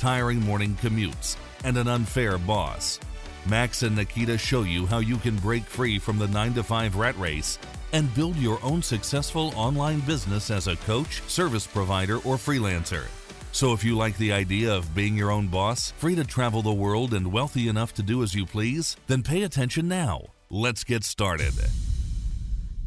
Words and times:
tiring 0.00 0.40
morning 0.40 0.74
commutes, 0.80 1.36
and 1.62 1.76
an 1.76 1.86
unfair 1.86 2.38
boss? 2.38 2.98
Max 3.46 3.82
and 3.82 3.94
Nikita 3.94 4.38
show 4.38 4.62
you 4.62 4.86
how 4.86 4.98
you 4.98 5.16
can 5.18 5.36
break 5.36 5.64
free 5.64 5.98
from 5.98 6.18
the 6.18 6.26
9 6.28 6.54
to 6.54 6.62
5 6.62 6.96
rat 6.96 7.18
race 7.18 7.58
and 7.92 8.12
build 8.14 8.36
your 8.36 8.58
own 8.64 8.82
successful 8.82 9.52
online 9.56 10.00
business 10.00 10.50
as 10.50 10.68
a 10.68 10.76
coach, 10.76 11.20
service 11.28 11.66
provider, 11.66 12.16
or 12.16 12.36
freelancer. 12.36 13.04
So, 13.52 13.72
if 13.72 13.84
you 13.84 13.96
like 13.96 14.16
the 14.16 14.32
idea 14.32 14.72
of 14.72 14.94
being 14.94 15.16
your 15.16 15.30
own 15.30 15.48
boss, 15.48 15.90
free 15.92 16.14
to 16.14 16.24
travel 16.24 16.62
the 16.62 16.72
world, 16.72 17.12
and 17.12 17.32
wealthy 17.32 17.68
enough 17.68 17.92
to 17.94 18.02
do 18.02 18.22
as 18.22 18.34
you 18.34 18.46
please, 18.46 18.96
then 19.06 19.22
pay 19.22 19.42
attention 19.42 19.88
now. 19.88 20.22
Let's 20.48 20.84
get 20.84 21.04
started. 21.04 21.52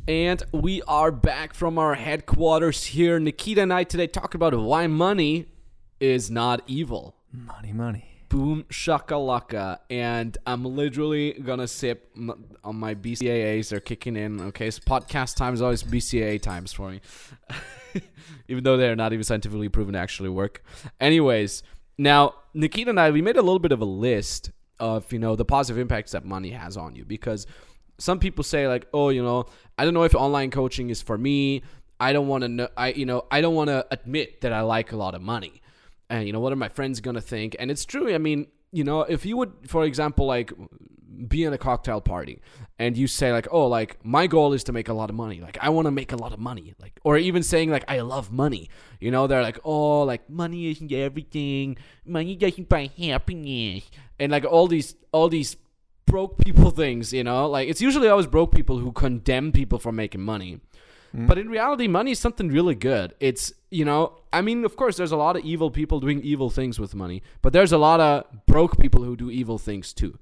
And 0.08 0.42
we 0.52 0.82
are 0.84 1.12
back 1.12 1.54
from 1.54 1.78
our 1.78 1.96
headquarters 1.96 2.86
here. 2.86 3.20
Nikita 3.20 3.62
and 3.62 3.74
I 3.74 3.84
today 3.84 4.08
talk 4.08 4.36
about 4.36 4.58
why 4.58 4.88
money 4.88 5.48
is 6.00 6.30
not 6.30 6.62
evil. 6.68 7.16
Money, 7.32 7.74
money. 7.74 8.06
Boom 8.30 8.66
shakalaka. 8.70 9.80
And 9.90 10.38
I'm 10.48 10.64
literally 10.66 11.34
gonna 11.34 11.68
sip 11.68 12.10
m- 12.18 12.46
on 12.64 12.76
my 12.76 12.96
BCAAs. 12.96 13.70
They're 13.70 13.80
kicking 13.80 14.16
in. 14.16 14.42
Okay, 14.42 14.72
so 14.72 14.82
podcast 14.82 15.36
time 15.36 15.54
is 15.54 15.62
always 15.62 15.84
BCAA 15.84 16.42
times 16.42 16.74
for 16.74 16.90
me, 16.90 17.02
even 18.48 18.64
though 18.64 18.78
they're 18.78 18.96
not 18.96 19.14
even 19.14 19.24
scientifically 19.24 19.70
proven 19.70 19.94
to 19.94 20.00
actually 20.00 20.30
work. 20.30 20.64
Anyways, 21.00 21.62
now 21.98 22.34
Nikita 22.54 22.90
and 22.90 23.00
I 23.00 23.12
we 23.12 23.22
made 23.22 23.38
a 23.38 23.42
little 23.42 23.60
bit 23.60 23.72
of 23.72 23.82
a 23.82 23.86
list 23.86 24.52
of 24.80 25.12
you 25.14 25.20
know 25.20 25.36
the 25.36 25.46
positive 25.46 25.80
impacts 25.80 26.12
that 26.12 26.26
money 26.26 26.50
has 26.50 26.76
on 26.76 26.96
you 26.96 27.06
because 27.06 27.46
some 28.00 28.20
people 28.20 28.44
say 28.44 28.68
like 28.68 28.88
oh 28.94 29.10
you 29.10 29.22
know 29.22 29.46
i 29.78 29.86
don't 29.86 29.94
know 29.94 30.04
if 30.04 30.16
online 30.16 30.50
coaching 30.50 30.90
is 30.90 31.00
for 31.02 31.16
me 31.16 31.62
i 32.00 32.12
don't 32.12 32.28
want 32.28 32.42
to 32.42 32.50
know 32.50 32.68
i 32.76 32.88
you 32.92 33.06
know 33.06 33.24
i 33.30 33.40
don't 33.40 33.54
want 33.54 33.68
to 33.70 33.86
admit 33.92 34.42
that 34.42 34.52
i 34.52 34.62
like 34.62 34.92
a 34.92 34.98
lot 34.98 35.14
of 35.14 35.22
money 35.22 35.62
and 36.14 36.28
you 36.28 36.32
know 36.32 36.40
what 36.40 36.54
are 36.54 36.58
my 36.58 36.70
friends 36.70 37.02
gonna 37.02 37.22
think? 37.22 37.56
And 37.60 37.72
it's 37.72 37.86
true 37.86 38.14
i 38.14 38.18
mean 38.18 38.48
you 38.72 38.84
know 38.84 39.02
if 39.02 39.26
you 39.26 39.36
would 39.38 39.54
for 39.68 39.84
example 39.84 40.26
like 40.28 40.54
be 41.28 41.44
in 41.44 41.54
a 41.54 41.58
cocktail 41.58 42.02
party 42.02 42.42
and 42.80 42.98
you 42.98 43.08
say 43.08 43.32
like 43.32 43.48
oh 43.52 43.68
like 43.68 44.04
my 44.04 44.26
goal 44.28 44.54
is 44.54 44.64
to 44.66 44.72
make 44.72 44.90
a 44.90 44.94
lot 44.94 45.10
of 45.10 45.16
money. 45.16 45.42
Like 45.42 45.58
i 45.62 45.70
want 45.70 45.86
to 45.86 45.92
make 45.92 46.12
a 46.12 46.16
lot 46.16 46.34
of 46.34 46.40
money. 46.40 46.74
Like 46.80 47.00
or 47.04 47.18
even 47.18 47.42
saying 47.44 47.72
like 47.72 47.86
i 47.88 48.00
love 48.02 48.32
money. 48.32 48.70
You 49.00 49.12
know 49.12 49.26
they're 49.28 49.42
like 49.42 49.60
oh 49.64 50.04
like 50.04 50.30
money 50.30 50.70
isn't 50.72 50.92
everything. 50.92 51.78
Money 52.06 52.36
doesn't 52.36 52.70
buy 52.70 52.92
happiness. 52.98 53.90
And 54.20 54.32
like 54.32 54.46
all 54.46 54.68
these 54.68 54.96
all 55.12 55.30
these 55.30 55.58
broke 56.06 56.38
people 56.38 56.72
things 56.84 57.12
you 57.14 57.24
know? 57.24 57.48
Like 57.48 57.70
it's 57.70 57.82
usually 57.82 58.08
always 58.08 58.28
broke 58.28 58.54
people 58.54 58.78
who 58.78 58.92
condemn 58.92 59.52
people 59.52 59.80
for 59.80 59.92
making 59.92 60.22
money 60.22 60.60
but 61.14 61.38
in 61.38 61.48
reality 61.48 61.88
money 61.88 62.12
is 62.12 62.20
something 62.20 62.50
really 62.50 62.76
good. 62.76 63.14
It's 63.20 63.54
you 63.70 63.86
know 63.86 64.20
i 64.32 64.42
mean 64.42 64.66
of 64.66 64.76
course 64.76 64.98
there's 64.98 65.12
a 65.12 65.18
lot 65.18 65.36
of 65.36 65.44
evil 65.44 65.72
people 65.72 66.00
doing 66.00 66.22
evil 66.22 66.50
things 66.52 66.80
with 66.80 66.94
money 66.94 67.24
but 67.42 67.54
there's 67.54 67.72
a 67.72 67.78
lot 67.78 68.00
of 68.00 68.24
broke 68.46 68.78
people 68.78 69.04
who 69.04 69.16
do 69.16 69.30
evil 69.32 69.58
things 69.58 69.94
too. 69.94 70.18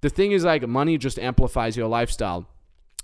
The 0.00 0.10
thing 0.10 0.32
is 0.32 0.44
like 0.44 0.66
money 0.66 0.98
just 0.98 1.18
amplifies 1.18 1.76
your 1.76 1.86
lifestyle. 1.86 2.46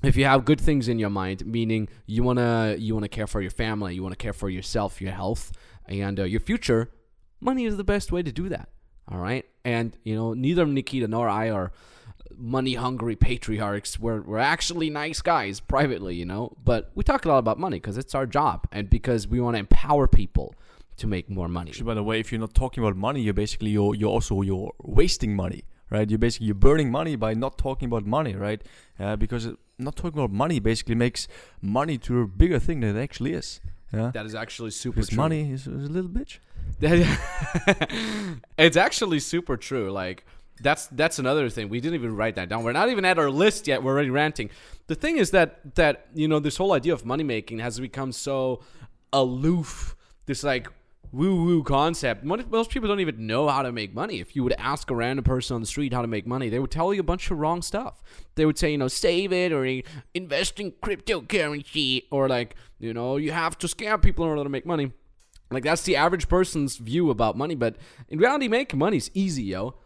If 0.02 0.16
you 0.16 0.24
have 0.24 0.44
good 0.44 0.60
things 0.60 0.88
in 0.88 0.98
your 0.98 1.10
mind 1.10 1.46
meaning 1.46 1.88
you 2.06 2.22
want 2.22 2.38
to 2.38 2.76
you 2.78 2.94
want 2.94 3.04
to 3.04 3.08
care 3.08 3.26
for 3.26 3.40
your 3.40 3.50
family 3.50 3.94
you 3.94 4.02
want 4.02 4.12
to 4.12 4.22
care 4.22 4.32
for 4.32 4.48
yourself 4.48 5.00
your 5.00 5.12
health 5.12 5.52
and 5.86 6.20
uh, 6.20 6.24
your 6.24 6.40
future 6.40 6.90
money 7.40 7.64
is 7.64 7.76
the 7.76 7.84
best 7.84 8.12
way 8.12 8.22
to 8.22 8.32
do 8.32 8.48
that 8.48 8.68
all 9.10 9.18
right? 9.18 9.44
And 9.64 9.96
you 10.04 10.14
know 10.14 10.34
neither 10.34 10.66
nikita 10.66 11.08
nor 11.08 11.28
i 11.28 11.50
are 11.50 11.72
money 12.36 12.74
hungry 12.74 13.16
patriarchs 13.16 13.98
we're, 13.98 14.20
we're 14.20 14.38
actually 14.38 14.90
nice 14.90 15.20
guys 15.20 15.60
privately 15.60 16.14
you 16.14 16.24
know 16.24 16.52
but 16.64 16.90
we 16.94 17.02
talk 17.02 17.24
a 17.24 17.28
lot 17.28 17.38
about 17.38 17.58
money 17.58 17.76
because 17.76 17.96
it's 17.96 18.14
our 18.14 18.26
job 18.26 18.66
and 18.72 18.90
because 18.90 19.26
we 19.26 19.40
want 19.40 19.54
to 19.54 19.58
empower 19.58 20.06
people 20.06 20.54
to 20.98 21.06
make 21.06 21.30
more 21.30 21.48
money 21.48 21.70
Actually, 21.70 21.84
by 21.84 21.94
the 21.94 22.02
way, 22.02 22.20
if 22.20 22.30
you're 22.32 22.40
not 22.40 22.54
talking 22.54 22.82
about 22.82 22.96
money, 22.96 23.20
you're 23.22 23.34
basically 23.34 23.70
you're, 23.70 23.94
you're 23.94 24.10
also 24.10 24.42
you're 24.42 24.72
wasting 24.82 25.34
money, 25.34 25.64
right? 25.90 26.10
You're 26.10 26.18
basically 26.18 26.48
you're 26.48 26.54
burning 26.54 26.90
money 26.90 27.16
by 27.16 27.34
not 27.34 27.56
talking 27.56 27.86
about 27.86 28.04
money, 28.04 28.34
right? 28.34 28.60
Uh, 28.98 29.16
because 29.16 29.48
not 29.78 29.96
talking 29.96 30.18
about 30.18 30.32
money 30.32 30.58
basically 30.58 30.96
makes 30.96 31.28
money 31.62 31.98
to 31.98 32.20
a 32.20 32.26
bigger 32.26 32.58
thing 32.58 32.80
than 32.80 32.96
it 32.96 33.02
actually 33.02 33.32
is. 33.32 33.60
Yeah, 33.92 34.10
that 34.12 34.26
is 34.26 34.34
actually 34.34 34.70
super 34.70 34.96
because 34.96 35.08
true. 35.08 35.16
money 35.16 35.52
is, 35.52 35.66
is 35.66 35.88
a 35.88 35.92
little 35.92 36.10
bitch. 36.10 36.38
it's 38.58 38.76
actually 38.76 39.20
super 39.20 39.56
true. 39.56 39.90
Like 39.90 40.26
that's 40.58 40.86
that's 40.88 41.18
another 41.18 41.48
thing. 41.48 41.68
We 41.68 41.80
didn't 41.80 41.94
even 41.94 42.16
write 42.16 42.36
that 42.36 42.48
down. 42.48 42.62
We're 42.62 42.72
not 42.72 42.88
even 42.90 43.04
at 43.04 43.18
our 43.18 43.30
list 43.30 43.66
yet. 43.66 43.82
We're 43.82 43.92
already 43.92 44.10
ranting. 44.10 44.50
The 44.86 44.94
thing 44.94 45.18
is 45.18 45.30
that 45.32 45.74
that 45.76 46.06
you 46.14 46.28
know 46.28 46.40
this 46.40 46.56
whole 46.56 46.72
idea 46.72 46.92
of 46.92 47.04
money 47.04 47.24
making 47.24 47.58
has 47.60 47.78
become 47.78 48.12
so 48.12 48.60
aloof. 49.12 49.96
This 50.26 50.42
like 50.44 50.68
woo 51.12 51.44
woo 51.44 51.62
concept. 51.62 52.24
Most 52.24 52.70
people 52.70 52.88
don't 52.88 53.00
even 53.00 53.26
know 53.26 53.48
how 53.48 53.62
to 53.62 53.72
make 53.72 53.94
money. 53.94 54.20
If 54.20 54.36
you 54.36 54.42
would 54.44 54.54
ask 54.58 54.90
a 54.90 54.94
random 54.94 55.24
person 55.24 55.54
on 55.54 55.60
the 55.60 55.66
street 55.66 55.92
how 55.92 56.02
to 56.02 56.08
make 56.08 56.26
money, 56.26 56.48
they 56.48 56.58
would 56.58 56.70
tell 56.70 56.92
you 56.92 57.00
a 57.00 57.04
bunch 57.04 57.30
of 57.30 57.38
wrong 57.38 57.62
stuff. 57.62 58.02
They 58.34 58.44
would 58.44 58.58
say, 58.58 58.72
you 58.72 58.78
know, 58.78 58.88
save 58.88 59.32
it 59.32 59.52
or 59.52 59.64
invest 60.14 60.60
in 60.60 60.72
cryptocurrency 60.72 62.04
or 62.10 62.28
like, 62.28 62.56
you 62.78 62.92
know, 62.92 63.16
you 63.16 63.32
have 63.32 63.56
to 63.58 63.66
scam 63.66 64.02
people 64.02 64.24
in 64.24 64.30
order 64.30 64.44
to 64.44 64.50
make 64.50 64.66
money. 64.66 64.92
Like 65.50 65.64
that's 65.64 65.82
the 65.82 65.96
average 65.96 66.28
person's 66.28 66.76
view 66.76 67.10
about 67.10 67.36
money, 67.36 67.54
but 67.54 67.76
in 68.08 68.18
reality, 68.18 68.48
making 68.48 68.78
money 68.78 68.98
is 68.98 69.10
easy, 69.14 69.44
yo. 69.44 69.76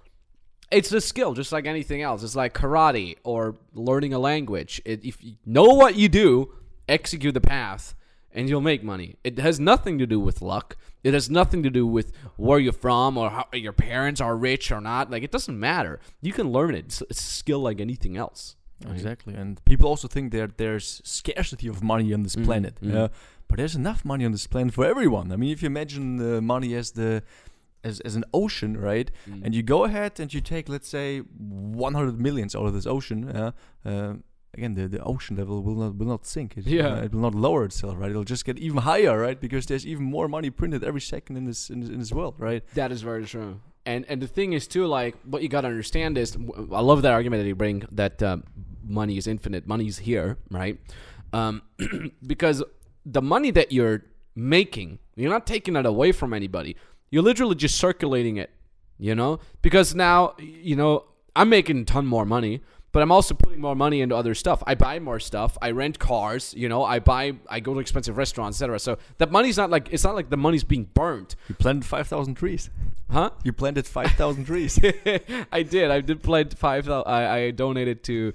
It's 0.73 0.91
a 0.93 1.01
skill, 1.01 1.35
just 1.35 1.53
like 1.53 1.67
anything 1.67 2.01
else. 2.03 2.23
It's 2.23 2.35
like 2.37 2.55
karate 2.55 3.17
or 3.25 3.55
learning 3.75 4.13
a 4.15 4.19
language. 4.19 4.81
It, 4.85 5.05
if 5.05 5.23
you 5.23 5.35
know 5.45 5.65
what 5.83 5.95
you 5.97 6.09
do, 6.09 6.53
execute 6.89 7.35
the 7.35 7.41
path, 7.41 7.95
and 8.33 8.49
you'll 8.49 8.61
make 8.73 8.83
money. 8.83 9.17
It 9.23 9.39
has 9.39 9.61
nothing 9.61 9.99
to 9.99 10.07
do 10.07 10.19
with 10.19 10.41
luck. 10.43 10.77
It 11.05 11.15
has 11.15 11.29
nothing 11.29 11.63
to 11.65 11.71
do 11.71 11.87
with 11.87 12.13
where 12.37 12.59
you're 12.59 12.73
from 12.73 13.19
or 13.19 13.29
how 13.31 13.47
your 13.53 13.73
parents 13.73 14.21
are 14.21 14.37
rich 14.37 14.71
or 14.73 14.81
not. 14.81 15.11
Like 15.11 15.23
it 15.23 15.31
doesn't 15.33 15.59
matter. 15.59 16.01
You 16.23 16.33
can 16.33 16.51
learn 16.53 16.75
it. 16.75 16.85
It's, 16.87 17.03
it's 17.11 17.21
a 17.21 17.25
skill 17.43 17.59
like 17.61 17.81
anything 17.81 18.17
else. 18.17 18.57
right? 18.85 18.95
Exactly, 18.95 19.35
and 19.35 19.63
people 19.65 19.89
also 19.89 20.09
think 20.09 20.33
that 20.33 20.57
there's 20.59 21.01
scarcity 21.05 21.69
of 21.69 21.83
money 21.83 22.13
on 22.15 22.23
this 22.23 22.35
Mhm, 22.37 22.45
planet. 22.45 22.75
mhm. 22.83 22.93
Yeah, 22.95 23.09
but 23.49 23.59
there's 23.59 23.77
enough 23.77 24.05
money 24.05 24.25
on 24.25 24.33
this 24.33 24.47
planet 24.49 24.73
for 24.75 24.85
everyone. 24.85 25.31
I 25.33 25.37
mean, 25.37 25.51
if 25.53 25.63
you 25.63 25.67
imagine 25.67 26.07
uh, 26.21 26.41
money 26.41 26.75
as 26.75 26.93
the 26.93 27.23
as, 27.85 28.01
as 28.01 28.15
an 28.17 28.25
ocean, 28.33 28.77
right? 28.77 29.11
Mm. 29.29 29.45
and 29.45 29.55
you 29.55 29.63
go 29.63 29.85
ahead 29.85 30.21
and 30.21 30.33
you 30.35 30.41
take 30.41 30.69
let's 30.69 30.89
say 30.89 31.21
100 31.21 32.21
millions 32.21 32.55
out 32.55 32.67
of 32.67 32.75
this 32.75 32.87
ocean 32.87 33.29
uh, 33.29 33.53
uh, 33.85 34.15
again 34.55 34.75
the, 34.75 34.87
the 34.89 35.03
ocean 35.03 35.37
level 35.37 35.63
will 35.63 35.75
not 35.75 35.97
will 35.97 36.07
not 36.07 36.25
sink 36.27 36.57
it, 36.57 36.67
Yeah. 36.67 36.89
uh, 36.95 37.05
it 37.07 37.13
will 37.13 37.21
not 37.29 37.35
lower 37.35 37.65
itself 37.65 37.95
right 37.99 38.11
it'll 38.11 38.25
just 38.25 38.45
get 38.45 38.59
even 38.59 38.79
higher 38.79 39.19
right 39.19 39.41
because 39.41 39.67
there's 39.67 39.87
even 39.87 40.05
more 40.05 40.29
money 40.29 40.51
printed 40.51 40.83
every 40.85 41.01
second 41.01 41.37
in 41.37 41.45
this 41.45 41.71
in 41.71 41.81
this, 41.81 41.89
in 41.91 41.99
this 41.99 42.13
world 42.13 42.35
right 42.39 42.63
That 42.75 42.91
is 42.93 43.03
very 43.03 43.25
true. 43.25 43.61
And 43.85 44.05
and 44.11 44.23
the 44.23 44.29
thing 44.29 44.53
is 44.53 44.69
too, 44.69 44.87
like 44.87 45.15
what 45.33 45.43
you 45.43 45.49
gotta 45.49 45.67
understand 45.67 46.17
is, 46.17 46.37
I 46.81 46.83
love 46.91 47.03
that 47.03 47.13
argument 47.19 47.43
that 47.43 47.49
you 47.49 47.57
bring 47.57 47.79
that 47.91 48.23
um, 48.23 48.45
money 49.01 49.17
is 49.17 49.27
infinite, 49.27 49.67
money 49.67 49.87
is 49.93 49.99
here, 49.99 50.39
right? 50.53 50.79
Um, 51.33 51.63
because 52.35 52.63
the 53.17 53.23
money 53.23 53.51
that 53.59 53.73
you're 53.73 54.05
making, 54.37 54.99
you're 55.17 55.31
not 55.37 55.47
taking 55.49 55.75
it 55.75 55.85
away 55.85 56.13
from 56.13 56.33
anybody. 56.33 56.77
You're 57.13 57.23
literally 57.23 57.55
just 57.55 57.77
circulating 57.77 58.39
it, 58.39 58.51
you 58.99 59.15
know. 59.15 59.39
Because 59.63 59.95
now, 59.95 60.35
you 60.41 60.75
know, 60.75 61.05
I'm 61.37 61.49
making 61.49 61.79
a 61.79 61.85
ton 61.85 62.07
more 62.07 62.25
money, 62.27 62.63
but 62.91 63.03
I'm 63.03 63.13
also 63.13 63.35
putting 63.35 63.61
more 63.61 63.77
money 63.77 64.01
into 64.01 64.17
other 64.17 64.35
stuff. 64.35 64.63
I 64.67 64.75
buy 64.75 64.99
more 64.99 65.21
stuff. 65.21 65.57
I 65.63 65.71
rent 65.71 66.01
cars. 66.01 66.53
You 66.57 66.69
know, 66.69 66.83
I 66.83 66.99
buy, 66.99 67.35
I 67.49 67.61
go 67.61 67.75
to 67.75 67.81
expensive 67.81 68.17
restaurants, 68.17 68.57
etc. 68.57 68.81
So 68.81 68.99
that 69.19 69.31
money's 69.31 69.57
not 69.57 69.71
like 69.71 69.93
it's 69.93 70.03
not 70.03 70.17
like 70.17 70.31
the 70.31 70.37
money's 70.37 70.65
being 70.65 70.89
burnt, 70.93 71.37
you 71.49 71.55
planted 71.55 71.85
5000 71.85 72.35
trees 72.35 72.69
huh? 73.13 73.31
you 73.45 73.53
planted 73.53 73.87
5000 73.87 74.45
trees 74.45 74.81
I 75.53 75.63
did. 75.63 75.91
I 75.91 76.01
did 76.01 76.23
plant 76.23 76.57
five. 76.59 76.87
thou- 76.87 77.03
I, 77.03 77.35
I 77.35 77.51
donated 77.51 78.03
to 78.05 78.33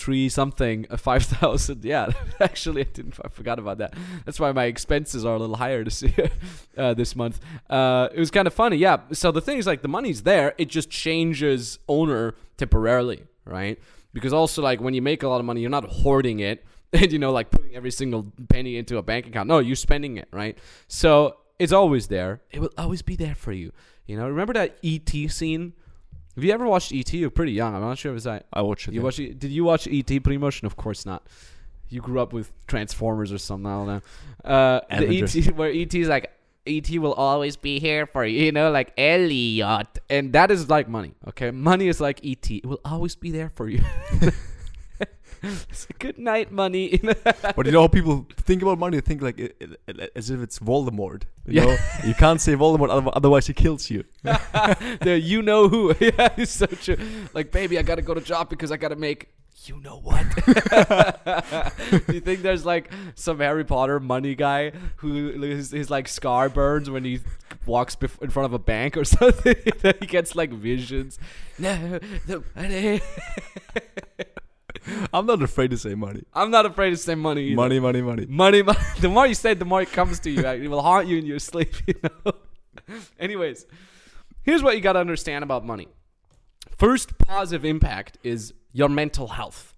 tree 0.00 0.28
something 0.28 0.86
five 0.96 1.24
thousand. 1.24 1.84
Yeah, 1.90 2.10
actually, 2.40 2.80
I 2.82 2.88
didn't. 2.92 3.14
I 3.24 3.28
forgot 3.28 3.58
about 3.58 3.78
that. 3.78 3.94
That's 4.24 4.40
why 4.40 4.50
my 4.52 4.64
expenses 4.64 5.24
are 5.24 5.34
a 5.34 5.38
little 5.38 5.56
higher 5.56 5.84
to 5.84 5.90
see 5.90 6.14
uh, 6.76 6.94
this 6.94 7.14
month. 7.14 7.38
Uh, 7.68 8.08
it 8.12 8.18
was 8.18 8.30
kind 8.30 8.46
of 8.46 8.54
funny. 8.54 8.76
Yeah. 8.76 8.98
So 9.12 9.30
the 9.30 9.40
thing 9.40 9.58
is, 9.58 9.66
like, 9.66 9.82
the 9.82 9.88
money's 9.88 10.22
there. 10.22 10.54
It 10.58 10.68
just 10.68 10.90
changes 10.90 11.78
owner 11.86 12.34
temporarily, 12.56 13.24
right? 13.44 13.78
Because 14.12 14.32
also, 14.32 14.62
like, 14.62 14.80
when 14.80 14.94
you 14.94 15.02
make 15.02 15.22
a 15.22 15.28
lot 15.28 15.40
of 15.40 15.46
money, 15.46 15.60
you're 15.60 15.70
not 15.70 15.84
hoarding 15.84 16.40
it. 16.40 16.64
And 16.92 17.12
you 17.12 17.20
know, 17.20 17.30
like 17.30 17.52
putting 17.52 17.76
every 17.76 17.92
single 17.92 18.32
penny 18.48 18.76
into 18.76 18.98
a 18.98 19.02
bank 19.02 19.26
account. 19.28 19.46
No, 19.46 19.60
you're 19.60 19.76
spending 19.76 20.16
it, 20.16 20.28
right? 20.32 20.58
So 20.88 21.36
it's 21.58 21.72
always 21.72 22.08
there. 22.08 22.40
It 22.50 22.58
will 22.60 22.72
always 22.76 23.02
be 23.02 23.14
there 23.14 23.36
for 23.36 23.52
you. 23.52 23.70
You 24.06 24.16
know, 24.16 24.26
remember 24.28 24.54
that 24.54 24.76
ET 24.82 25.10
scene? 25.30 25.74
Have 26.40 26.46
you 26.46 26.54
ever 26.54 26.66
watched 26.66 26.90
ET? 26.90 27.12
You're 27.12 27.28
pretty 27.28 27.52
young. 27.52 27.74
I'm 27.74 27.82
not 27.82 27.98
sure 27.98 28.12
if 28.12 28.16
it's 28.16 28.24
that. 28.24 28.46
I 28.50 28.62
watched 28.62 28.88
it. 28.88 28.94
You 28.94 29.00
yeah. 29.00 29.04
watch? 29.04 29.16
Did 29.16 29.44
you 29.44 29.62
watch 29.62 29.86
ET 29.86 30.24
Primotion? 30.24 30.64
Of 30.64 30.74
course 30.74 31.04
not. 31.04 31.26
You 31.90 32.00
grew 32.00 32.18
up 32.18 32.32
with 32.32 32.50
Transformers 32.66 33.30
or 33.30 33.36
something. 33.36 33.66
I 33.66 33.76
don't 33.76 33.86
know. 33.86 34.50
Uh, 34.50 34.80
the 35.00 35.22
ET 35.22 35.54
where 35.56 35.70
ET 35.70 35.94
is 35.94 36.08
like 36.08 36.32
ET 36.66 36.88
will 36.92 37.12
always 37.12 37.56
be 37.56 37.78
here 37.78 38.06
for 38.06 38.24
you. 38.24 38.42
You 38.42 38.52
know, 38.52 38.70
like 38.70 38.94
Elliot, 38.96 39.98
and 40.08 40.32
that 40.32 40.50
is 40.50 40.70
like 40.70 40.88
money. 40.88 41.12
Okay, 41.28 41.50
money 41.50 41.88
is 41.88 42.00
like 42.00 42.24
ET. 42.24 42.50
It 42.50 42.64
will 42.64 42.80
always 42.86 43.14
be 43.16 43.30
there 43.30 43.50
for 43.50 43.68
you. 43.68 43.84
it's 45.42 45.86
a 45.88 45.92
good 45.94 46.18
night, 46.18 46.50
money. 46.52 47.00
But 47.56 47.66
you 47.66 47.72
know 47.72 47.82
how 47.82 47.88
people 47.88 48.26
think 48.36 48.62
about 48.62 48.78
money? 48.78 48.96
They 48.98 49.00
think 49.00 49.22
like 49.22 49.38
it, 49.38 49.56
it- 49.60 49.80
it- 49.86 50.12
as 50.14 50.30
if 50.30 50.40
it's 50.40 50.58
Voldemort. 50.58 51.22
You 51.46 51.54
Yeah. 51.60 51.64
know, 51.66 51.76
you 52.06 52.14
can't 52.14 52.40
say 52.40 52.54
Voldemort, 52.54 53.10
otherwise 53.14 53.46
he 53.46 53.52
kills 53.54 53.90
you. 53.90 54.04
the 54.22 55.20
you 55.22 55.42
know 55.42 55.68
who. 55.68 55.94
yeah, 56.00 56.28
it's 56.36 56.52
so 56.52 56.66
true. 56.66 56.96
Like, 57.34 57.50
baby, 57.52 57.78
I 57.78 57.82
gotta 57.82 58.02
go 58.02 58.14
to 58.14 58.20
job 58.20 58.48
because 58.50 58.70
I 58.72 58.76
gotta 58.76 58.96
make 58.96 59.28
you 59.64 59.78
know 59.80 59.98
what. 60.00 60.24
Do 62.06 62.14
you 62.14 62.20
think 62.20 62.40
there's 62.40 62.64
like 62.64 62.90
some 63.14 63.40
Harry 63.40 63.64
Potter 63.64 64.00
money 64.00 64.34
guy 64.34 64.72
who 64.96 65.32
his, 65.42 65.70
his 65.72 65.90
like 65.90 66.08
scar 66.08 66.48
burns 66.48 66.88
when 66.88 67.04
he 67.04 67.20
walks 67.66 67.94
bef- 67.94 68.22
in 68.22 68.30
front 68.30 68.46
of 68.46 68.54
a 68.54 68.58
bank 68.58 68.96
or 68.96 69.04
something? 69.04 69.56
he 70.00 70.06
gets 70.06 70.34
like 70.34 70.50
visions. 70.50 71.18
No, 71.58 71.98
the 72.26 72.42
money. 72.56 73.02
I'm 75.12 75.26
not 75.26 75.42
afraid 75.42 75.70
to 75.70 75.78
say 75.78 75.94
money. 75.94 76.22
I'm 76.34 76.50
not 76.50 76.66
afraid 76.66 76.90
to 76.90 76.96
say 76.96 77.14
money. 77.14 77.46
Either. 77.46 77.56
Money, 77.56 77.80
money, 77.80 78.02
money. 78.02 78.26
Money, 78.26 78.62
money. 78.62 78.78
The 79.00 79.08
more 79.08 79.26
you 79.26 79.34
say 79.34 79.52
it, 79.52 79.58
the 79.58 79.64
more 79.64 79.82
it 79.82 79.92
comes 79.92 80.20
to 80.20 80.30
you. 80.30 80.46
It 80.46 80.68
will 80.68 80.82
haunt 80.82 81.06
you 81.06 81.18
in 81.18 81.26
your 81.26 81.38
sleep, 81.38 81.74
you 81.86 81.94
know? 82.02 82.32
Anyways, 83.18 83.66
here's 84.42 84.62
what 84.62 84.74
you 84.74 84.80
got 84.80 84.94
to 84.94 85.00
understand 85.00 85.44
about 85.44 85.64
money. 85.64 85.88
First 86.76 87.18
positive 87.18 87.64
impact 87.64 88.18
is 88.22 88.54
your 88.72 88.88
mental 88.88 89.28
health. 89.28 89.74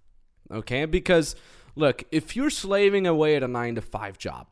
Okay? 0.51 0.85
Because, 0.85 1.35
look, 1.75 2.05
if 2.11 2.37
you're 2.37 2.51
slaving 2.51 3.07
away 3.07 3.37
at 3.37 3.43
a 3.43 3.49
nine 3.49 3.75
to 3.75 3.83
five 3.83 4.19
job, 4.19 4.47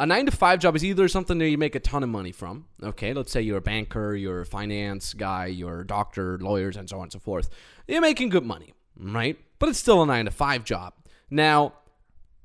a 0.00 0.06
nine 0.06 0.26
to 0.26 0.32
five 0.32 0.60
job 0.60 0.76
is 0.76 0.84
either 0.84 1.08
something 1.08 1.38
that 1.38 1.48
you 1.48 1.58
make 1.58 1.74
a 1.74 1.80
ton 1.80 2.02
of 2.02 2.08
money 2.08 2.32
from. 2.32 2.66
Okay, 2.82 3.12
let's 3.12 3.32
say 3.32 3.42
you're 3.42 3.58
a 3.58 3.62
banker, 3.62 4.14
you're 4.14 4.42
a 4.42 4.46
finance 4.46 5.12
guy, 5.12 5.46
you're 5.46 5.80
a 5.80 5.86
doctor, 5.86 6.38
lawyers, 6.38 6.76
and 6.76 6.88
so 6.88 6.98
on 6.98 7.04
and 7.04 7.12
so 7.12 7.18
forth. 7.18 7.50
You're 7.86 8.00
making 8.00 8.28
good 8.28 8.44
money, 8.44 8.74
right? 8.96 9.38
But 9.58 9.70
it's 9.70 9.78
still 9.78 10.02
a 10.02 10.06
nine 10.06 10.26
to 10.26 10.30
five 10.30 10.64
job. 10.64 10.94
Now, 11.30 11.74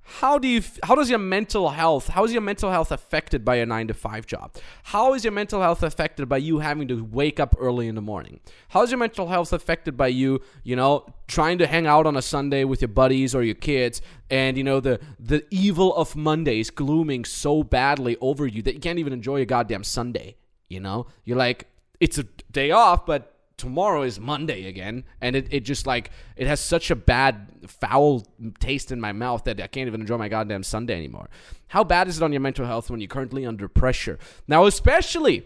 how 0.04 0.38
do 0.38 0.48
you? 0.48 0.62
How 0.84 0.96
does 0.96 1.10
your 1.10 1.20
mental 1.20 1.70
health? 1.70 2.10
How 2.10 2.26
is 2.26 2.34
your 2.34 2.42
mental 2.42 2.70
health 2.70 2.92
affected 2.92 3.46
by 3.46 3.56
a 3.56 3.66
nine 3.66 3.88
to 3.88 3.94
five 3.94 4.26
job? 4.26 4.56
How 4.84 5.14
is 5.14 5.24
your 5.24 5.32
mental 5.32 5.62
health 5.62 5.82
affected 5.82 6.28
by 6.28 6.38
you 6.38 6.60
having 6.60 6.88
to 6.90 7.04
wake 7.04 7.40
up 7.40 7.56
early 7.58 7.88
in 7.88 7.96
the 7.96 8.02
morning? 8.02 8.42
How 8.70 8.84
is 8.84 8.92
your 8.92 8.98
mental 8.98 9.28
health 9.28 9.54
affected 9.54 9.96
by 9.96 10.08
you, 10.08 10.42
you 10.64 10.76
know, 10.76 11.06
trying 11.28 11.58
to 11.60 11.68
hang 11.68 11.88
out 11.88 12.06
on 12.06 12.18
a 12.18 12.22
Sunday 12.22 12.66
with 12.66 12.82
your 12.82 12.90
buddies 12.90 13.34
or 13.34 13.44
your 13.44 13.56
kids, 13.56 14.02
and 14.30 14.58
you 14.58 14.64
know 14.64 14.80
the 14.80 15.00
the 15.20 15.46
evil 15.50 15.96
of 15.96 16.16
Mondays 16.16 16.70
glooming 16.70 17.24
so 17.24 17.64
badly 17.64 18.18
over 18.20 18.46
you 18.46 18.62
that 18.64 18.74
you 18.74 18.82
can't 18.82 19.00
even 19.00 19.14
enjoy 19.14 19.42
a 19.42 19.46
goddamn 19.46 19.84
Sunday. 19.84 20.36
You 20.68 20.82
know, 20.82 21.08
you're 21.24 21.38
like, 21.38 21.68
it's 22.00 22.18
a 22.18 22.24
day 22.52 22.72
off, 22.72 23.06
but 23.06 23.33
tomorrow 23.64 24.02
is 24.02 24.20
Monday 24.20 24.68
again, 24.68 25.06
and 25.22 25.38
it, 25.38 25.48
it 25.50 25.62
just 25.62 25.88
like 25.88 26.12
it 26.36 26.48
has 26.48 26.60
such 26.60 26.92
a 26.92 26.98
bad 26.98 27.48
foul 27.66 28.28
taste 28.60 28.92
in 28.92 29.00
my 29.00 29.14
mouth 29.14 29.46
that 29.46 29.62
I 29.62 29.68
can't 29.68 29.88
even 29.88 30.02
enjoy 30.02 30.18
my 30.18 30.28
goddamn 30.28 30.64
Sunday 30.64 30.98
anymore. 30.98 31.30
How 31.68 31.86
bad 31.86 32.10
is 32.10 32.18
it 32.18 32.24
on 32.24 32.34
your 32.34 32.42
mental 32.42 32.66
health 32.66 32.90
when 32.90 33.00
you're 33.00 33.08
currently 33.08 33.46
under 33.46 33.70
pressure? 33.70 34.20
Now, 34.50 34.66
especially, 34.66 35.46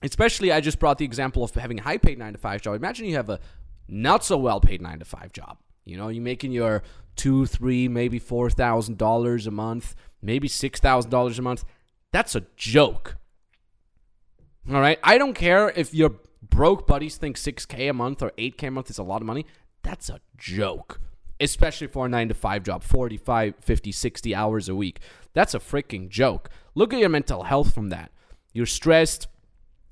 especially, 0.00 0.52
I 0.52 0.60
just 0.60 0.78
brought 0.78 0.98
the 0.98 1.04
example 1.04 1.42
of 1.42 1.52
having 1.52 1.80
a 1.80 1.82
high 1.82 1.98
paid 1.98 2.18
nine 2.18 2.34
to 2.34 2.38
five 2.38 2.62
job. 2.62 2.76
Imagine 2.76 3.06
you 3.06 3.16
have 3.16 3.28
a 3.28 3.40
not 3.88 4.24
so 4.24 4.36
well 4.36 4.60
paid 4.60 4.80
nine 4.80 5.00
to 5.00 5.04
five 5.04 5.32
job. 5.32 5.58
You 5.84 5.96
know, 5.96 6.06
you're 6.06 6.22
making 6.22 6.52
your 6.52 6.84
two, 7.16 7.46
three, 7.46 7.88
maybe 7.88 8.20
four 8.20 8.48
thousand 8.48 8.96
dollars 8.96 9.48
a 9.48 9.50
month, 9.50 9.96
maybe 10.22 10.46
six 10.46 10.78
thousand 10.78 11.10
dollars 11.10 11.36
a 11.40 11.42
month. 11.42 11.64
That's 12.12 12.36
a 12.36 12.44
joke. 12.56 13.16
All 14.70 14.80
right. 14.80 15.00
I 15.02 15.18
don't 15.18 15.34
care 15.34 15.70
if 15.70 15.92
your 15.92 16.14
broke 16.42 16.86
buddies 16.86 17.16
think 17.16 17.36
6K 17.36 17.90
a 17.90 17.92
month 17.92 18.22
or 18.22 18.30
8K 18.32 18.68
a 18.68 18.70
month 18.70 18.90
is 18.90 18.98
a 18.98 19.02
lot 19.02 19.20
of 19.20 19.26
money. 19.26 19.46
That's 19.82 20.08
a 20.08 20.20
joke. 20.36 21.00
Especially 21.38 21.86
for 21.86 22.06
a 22.06 22.08
9 22.08 22.28
to 22.28 22.34
5 22.34 22.62
job, 22.62 22.82
45, 22.82 23.54
50, 23.60 23.92
60 23.92 24.34
hours 24.34 24.68
a 24.68 24.74
week. 24.74 25.00
That's 25.32 25.54
a 25.54 25.58
freaking 25.58 26.08
joke. 26.08 26.50
Look 26.74 26.92
at 26.92 27.00
your 27.00 27.08
mental 27.08 27.44
health 27.44 27.72
from 27.72 27.88
that. 27.88 28.12
You're 28.52 28.66
stressed. 28.66 29.26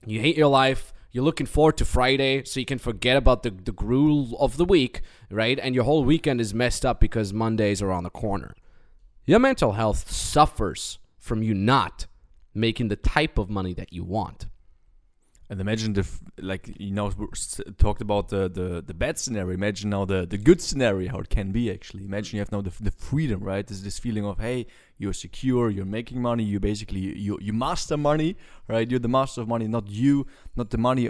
You 0.07 0.21
hate 0.21 0.37
your 0.37 0.49
life. 0.49 0.93
You're 1.11 1.25
looking 1.25 1.47
forward 1.47 1.79
to 1.79 1.85
Friday 1.87 2.45
so 2.45 2.61
you 2.61 2.67
can 2.67 2.79
forget 2.79 3.17
about 3.17 3.43
the, 3.43 3.51
the 3.51 3.73
gruel 3.73 4.37
of 4.39 4.59
the 4.59 4.65
week, 4.65 5.01
right? 5.31 5.59
And 5.59 5.75
your 5.75 5.85
whole 5.85 6.05
weekend 6.05 6.41
is 6.41 6.53
messed 6.53 6.85
up 6.85 7.01
because 7.01 7.33
Mondays 7.33 7.81
are 7.81 7.91
on 7.91 8.05
the 8.05 8.11
corner. 8.11 8.55
Your 9.25 9.39
mental 9.39 9.73
health 9.73 10.11
suffers 10.11 10.99
from 11.19 11.43
you 11.43 11.55
not 11.55 12.07
making 12.55 12.89
the 12.89 12.97
type 12.97 13.39
of 13.39 13.49
money 13.49 13.73
that 13.75 13.93
you 13.93 14.05
want. 14.05 14.48
And 15.51 15.61
imagine 15.63 15.95
the 15.95 16.07
like 16.41 16.75
you 16.79 16.91
know 16.91 17.11
talked 17.79 18.03
about 18.03 18.29
the, 18.29 18.51
the 18.51 18.83
the 18.87 18.93
bad 18.93 19.19
scenario. 19.19 19.55
Imagine 19.55 19.89
now 19.91 20.05
the 20.05 20.27
the 20.27 20.37
good 20.37 20.61
scenario 20.61 21.11
how 21.11 21.21
it 21.21 21.31
can 21.31 21.53
be 21.53 21.71
actually. 21.71 22.05
Imagine 22.05 22.37
you 22.37 22.41
have 22.41 22.53
now 22.53 22.61
the, 22.61 22.73
the 22.81 22.91
freedom, 22.91 23.43
right? 23.43 23.67
There's 23.67 23.83
this 23.83 23.99
feeling 23.99 24.27
of 24.27 24.39
hey, 24.39 24.67
you're 24.99 25.15
secure, 25.15 25.71
you're 25.71 25.87
making 25.87 26.21
money, 26.21 26.45
you 26.45 26.61
basically 26.61 27.01
you 27.19 27.39
you 27.41 27.55
master 27.55 27.97
money, 27.97 28.37
right? 28.69 28.91
You're 28.91 29.01
the 29.01 29.09
master 29.09 29.41
of 29.41 29.49
money, 29.49 29.67
not 29.69 29.89
you, 29.89 30.27
not 30.55 30.69
the 30.69 30.79
money. 30.79 31.09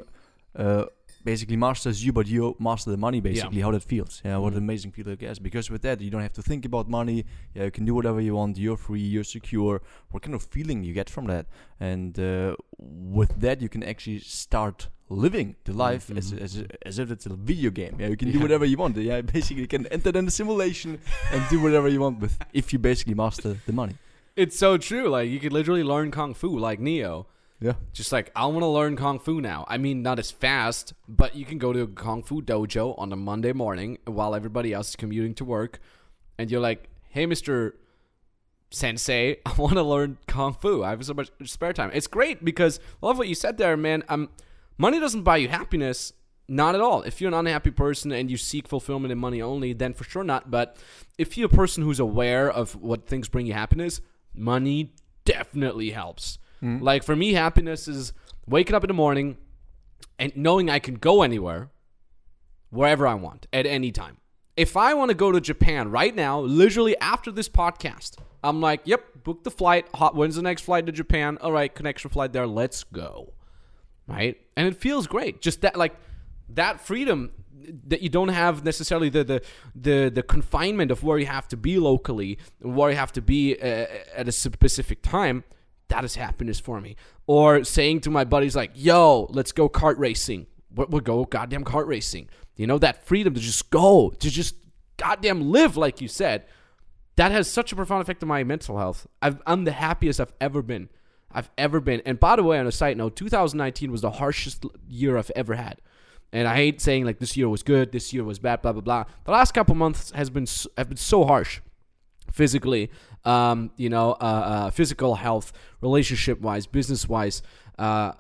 Uh, 0.55 0.85
basically 1.25 1.57
masters 1.57 2.05
you, 2.05 2.13
but 2.13 2.27
you 2.27 2.55
master 2.59 2.91
the 2.91 2.97
money. 2.97 3.21
Basically, 3.21 3.61
how 3.61 3.71
that 3.73 3.83
feels. 3.83 4.23
Yeah, 4.25 4.37
what 4.39 4.53
an 4.53 4.61
Mhm. 4.61 4.63
amazing 4.65 4.93
feeling, 4.93 5.13
I 5.13 5.17
guess. 5.17 5.39
Because 5.39 5.71
with 5.71 5.83
that, 5.83 6.01
you 6.01 6.11
don't 6.11 6.23
have 6.23 6.33
to 6.35 6.43
think 6.43 6.65
about 6.65 6.89
money. 6.89 7.25
Yeah, 7.55 7.65
you 7.65 7.71
can 7.71 7.85
do 7.85 7.95
whatever 7.95 8.21
you 8.21 8.35
want. 8.35 8.59
You're 8.59 8.77
free. 8.77 9.01
You're 9.01 9.25
secure. 9.25 9.81
What 10.11 10.23
kind 10.23 10.35
of 10.35 10.43
feeling 10.43 10.85
you 10.85 10.93
get 10.95 11.11
from 11.11 11.27
that? 11.27 11.47
And 11.81 12.19
uh, 12.19 12.57
with 12.79 13.41
that, 13.41 13.61
you 13.61 13.69
can 13.69 13.83
actually 13.83 14.21
start 14.21 14.89
living 15.11 15.57
the 15.65 15.73
life 15.73 16.11
as, 16.15 16.33
Mhm. 16.33 16.43
as 16.43 16.65
as 16.85 16.99
if 16.99 17.11
it's 17.11 17.27
a 17.27 17.35
video 17.35 17.71
game. 17.71 17.97
Yeah, 17.99 18.09
you 18.09 18.17
can 18.17 18.31
do 18.31 18.41
whatever 18.41 18.67
you 18.67 18.77
want. 18.77 18.97
Yeah, 18.97 19.23
basically, 19.23 19.63
you 19.63 19.69
can 19.69 19.87
enter 19.97 20.11
in 20.19 20.25
the 20.27 20.31
simulation 20.31 20.99
and 21.33 21.43
do 21.51 21.61
whatever 21.63 21.89
you 21.89 22.01
want 22.01 22.21
with 22.21 22.39
if 22.53 22.73
you 22.73 22.79
basically 22.79 23.15
master 23.15 23.57
the 23.67 23.73
money. 23.73 23.95
It's 24.37 24.57
so 24.59 24.77
true. 24.79 25.09
Like 25.09 25.29
you 25.31 25.41
could 25.41 25.53
literally 25.53 25.83
learn 25.83 26.11
kung 26.11 26.35
fu 26.35 26.49
like 26.59 26.79
Neo. 26.79 27.27
Yeah. 27.61 27.73
Just 27.93 28.13
like 28.13 28.31
I 28.37 28.47
want 28.47 28.61
to 28.61 28.69
learn 28.69 28.97
kung 28.97 29.19
fu 29.19 29.41
now. 29.41 29.65
I 29.69 29.79
mean, 29.79 30.03
not 30.03 30.19
as 30.19 30.31
fast, 30.31 30.95
but 31.09 31.35
you 31.35 31.45
can 31.45 31.59
go 31.59 31.73
to 31.73 31.83
a 31.83 31.87
kung 31.87 32.23
fu 32.23 32.41
dojo 32.41 32.97
on 32.99 33.13
a 33.13 33.17
Monday 33.17 33.53
morning 33.53 33.99
while 34.05 34.35
everybody 34.35 34.73
else 34.73 34.91
is 34.91 34.97
commuting 34.97 35.35
to 35.35 35.45
work, 35.45 35.81
and 36.39 36.51
you're 36.51 36.61
like, 36.61 36.89
"Hey, 37.09 37.27
Mister 37.27 37.75
Sensei, 38.71 39.39
I 39.47 39.53
want 39.57 39.75
to 39.75 39.83
learn 39.83 40.19
kung 40.29 40.55
fu. 40.55 40.85
I 40.85 40.91
have 40.91 41.05
so 41.05 41.15
much 41.15 41.31
spare 41.45 41.73
time." 41.73 41.91
It's 41.93 42.07
great 42.07 42.45
because 42.45 42.79
I 43.03 43.07
love 43.07 43.19
what 43.19 43.29
you 43.29 43.35
said 43.35 43.59
there, 43.59 43.77
man. 43.77 44.05
Um, 44.09 44.29
money 44.77 45.01
doesn't 45.01 45.23
buy 45.23 45.39
you 45.39 45.49
happiness. 45.49 46.13
Not 46.51 46.75
at 46.75 46.81
all. 46.81 47.03
If 47.03 47.21
you're 47.21 47.29
an 47.29 47.35
unhappy 47.35 47.71
person 47.73 48.11
and 48.11 48.31
you 48.31 48.39
seek 48.39 48.69
fulfillment 48.69 49.13
in 49.13 49.19
money 49.19 49.43
only, 49.43 49.75
then 49.75 49.93
for 49.93 50.05
sure 50.05 50.25
not. 50.25 50.51
But 50.51 50.79
if 51.19 51.37
you're 51.37 51.45
a 51.45 51.55
person 51.55 51.83
who's 51.83 52.01
aware 52.01 52.51
of 52.51 52.75
what 52.75 53.07
things 53.07 53.29
bring 53.29 53.45
you 53.45 53.53
happiness, 53.53 54.01
money 54.33 54.95
definitely 55.27 55.91
helps. 55.91 56.39
Mm. 56.63 56.83
Like 56.83 57.03
for 57.03 57.17
me, 57.17 57.33
happiness 57.33 57.89
is 57.89 58.13
waking 58.47 58.75
up 58.75 58.85
in 58.85 58.89
the 58.89 58.95
morning 58.95 59.37
and 60.19 60.37
knowing 60.37 60.71
I 60.71 60.79
can 60.79 60.95
go 60.95 61.23
anywhere, 61.23 61.71
wherever 62.71 63.07
I 63.07 63.15
want, 63.15 63.47
at 63.53 63.67
any 63.67 63.93
time. 63.93 64.19
If 64.57 64.77
I 64.77 64.95
want 64.95 65.11
to 65.11 65.15
go 65.15 65.31
to 65.31 65.41
Japan 65.41 65.91
right 65.91 66.15
now, 66.15 66.41
literally 66.41 66.99
after 66.99 67.31
this 67.31 67.49
podcast, 67.49 68.17
I'm 68.43 68.61
like, 68.61 68.81
yep, 68.85 69.23
book 69.23 69.45
the 69.45 69.51
flight. 69.51 69.87
Hot, 69.95 70.17
when's 70.17 70.35
the 70.37 70.43
next 70.43 70.63
flight 70.63 70.87
to 70.87 70.93
Japan? 70.93 71.39
All 71.41 71.53
right, 71.53 71.73
connection 71.73 72.11
flight 72.11 72.33
there. 72.33 72.47
Let's 72.47 72.83
go. 72.85 73.35
Right? 74.09 74.37
And 74.57 74.67
it 74.67 74.77
feels 74.77 75.07
great. 75.07 75.41
Just 75.41 75.61
that, 75.61 75.77
like, 75.77 75.95
that 76.49 76.81
freedom 76.81 77.31
that 77.87 78.03
you 78.03 78.09
don't 78.09 78.29
have 78.29 78.65
necessarily 78.65 79.11
the 79.11 79.25
the 79.25 79.43
the, 79.75 80.11
the 80.15 80.23
confinement 80.23 80.91
of 80.91 81.03
where 81.03 81.19
you 81.19 81.27
have 81.27 81.47
to 81.49 81.57
be 81.57 81.79
locally, 81.79 82.39
where 82.61 82.91
you 82.91 82.97
have 82.97 83.13
to 83.13 83.23
be 83.23 83.57
uh, 83.61 83.87
at 84.17 84.27
a 84.27 84.33
specific 84.33 85.03
time. 85.03 85.45
That 85.89 86.05
is 86.05 86.17
happiness 86.17 86.61
for 86.61 86.81
me. 86.81 86.97
Or 87.27 87.65
saying 87.65 88.01
to 88.01 88.11
my 88.11 88.25
buddies 88.25 88.55
like, 88.55 88.73
"Yo, 88.75 89.27
let's 89.31 89.53
go 89.53 89.69
kart 89.69 89.99
racing. 89.99 90.47
We'll 90.75 91.01
go 91.01 91.25
goddamn 91.25 91.65
kart 91.65 91.87
racing." 91.87 92.29
You 92.57 92.67
know 92.67 92.79
that 92.79 93.07
freedom 93.07 93.35
to 93.35 93.41
just 93.41 93.71
go, 93.71 94.11
to 94.11 94.31
just 94.31 94.57
goddamn 94.97 95.51
live, 95.51 95.77
like 95.77 96.01
you 96.01 96.09
said. 96.09 96.45
That 97.17 97.33
has 97.33 97.51
such 97.51 97.73
a 97.73 97.77
profound 97.77 98.03
effect 98.03 98.23
on 98.23 98.29
my 98.29 98.45
mental 98.45 98.79
health. 98.79 99.07
I've, 99.21 99.41
I'm 99.47 99.65
the 99.65 99.73
happiest 99.73 100.21
I've 100.21 100.33
ever 100.41 100.63
been. 100.63 100.89
I've 101.33 101.51
ever 101.59 101.81
been. 101.81 102.01
And 102.07 102.19
by 102.19 102.37
the 102.37 102.43
way, 102.43 102.59
on 102.59 102.67
a 102.67 102.73
side 102.73 102.97
note, 102.97 103.17
2019 103.17 103.91
was 103.91 104.03
the 104.03 104.13
harshest 104.13 104.65
year 104.89 105.19
I've 105.19 105.31
ever 105.35 105.55
had. 105.55 105.81
And 106.33 106.47
I 106.47 106.57
hate 106.57 106.81
saying 106.81 107.05
like 107.05 107.19
this 107.19 107.37
year 107.37 107.49
was 107.49 107.63
good, 107.63 107.93
this 107.93 108.13
year 108.13 108.23
was 108.23 108.39
bad, 108.39 108.63
blah 108.63 108.73
blah 108.73 108.83
blah. 108.83 109.05
The 109.25 109.31
last 109.31 109.53
couple 109.53 109.75
months 109.75 110.11
has 110.13 110.31
been 110.31 110.47
have 110.77 110.89
been 110.89 110.99
so 110.99 111.25
harsh, 111.25 111.61
physically, 112.31 112.91
um, 113.25 113.71
you 113.77 113.89
know, 113.89 114.13
uh, 114.13 114.15
uh, 114.25 114.71
physical 114.71 115.17
health, 115.17 115.53
relationship 115.81 116.41
wise, 116.41 116.67
business 116.67 117.09
wise. 117.09 117.43
Uh, 117.79 118.13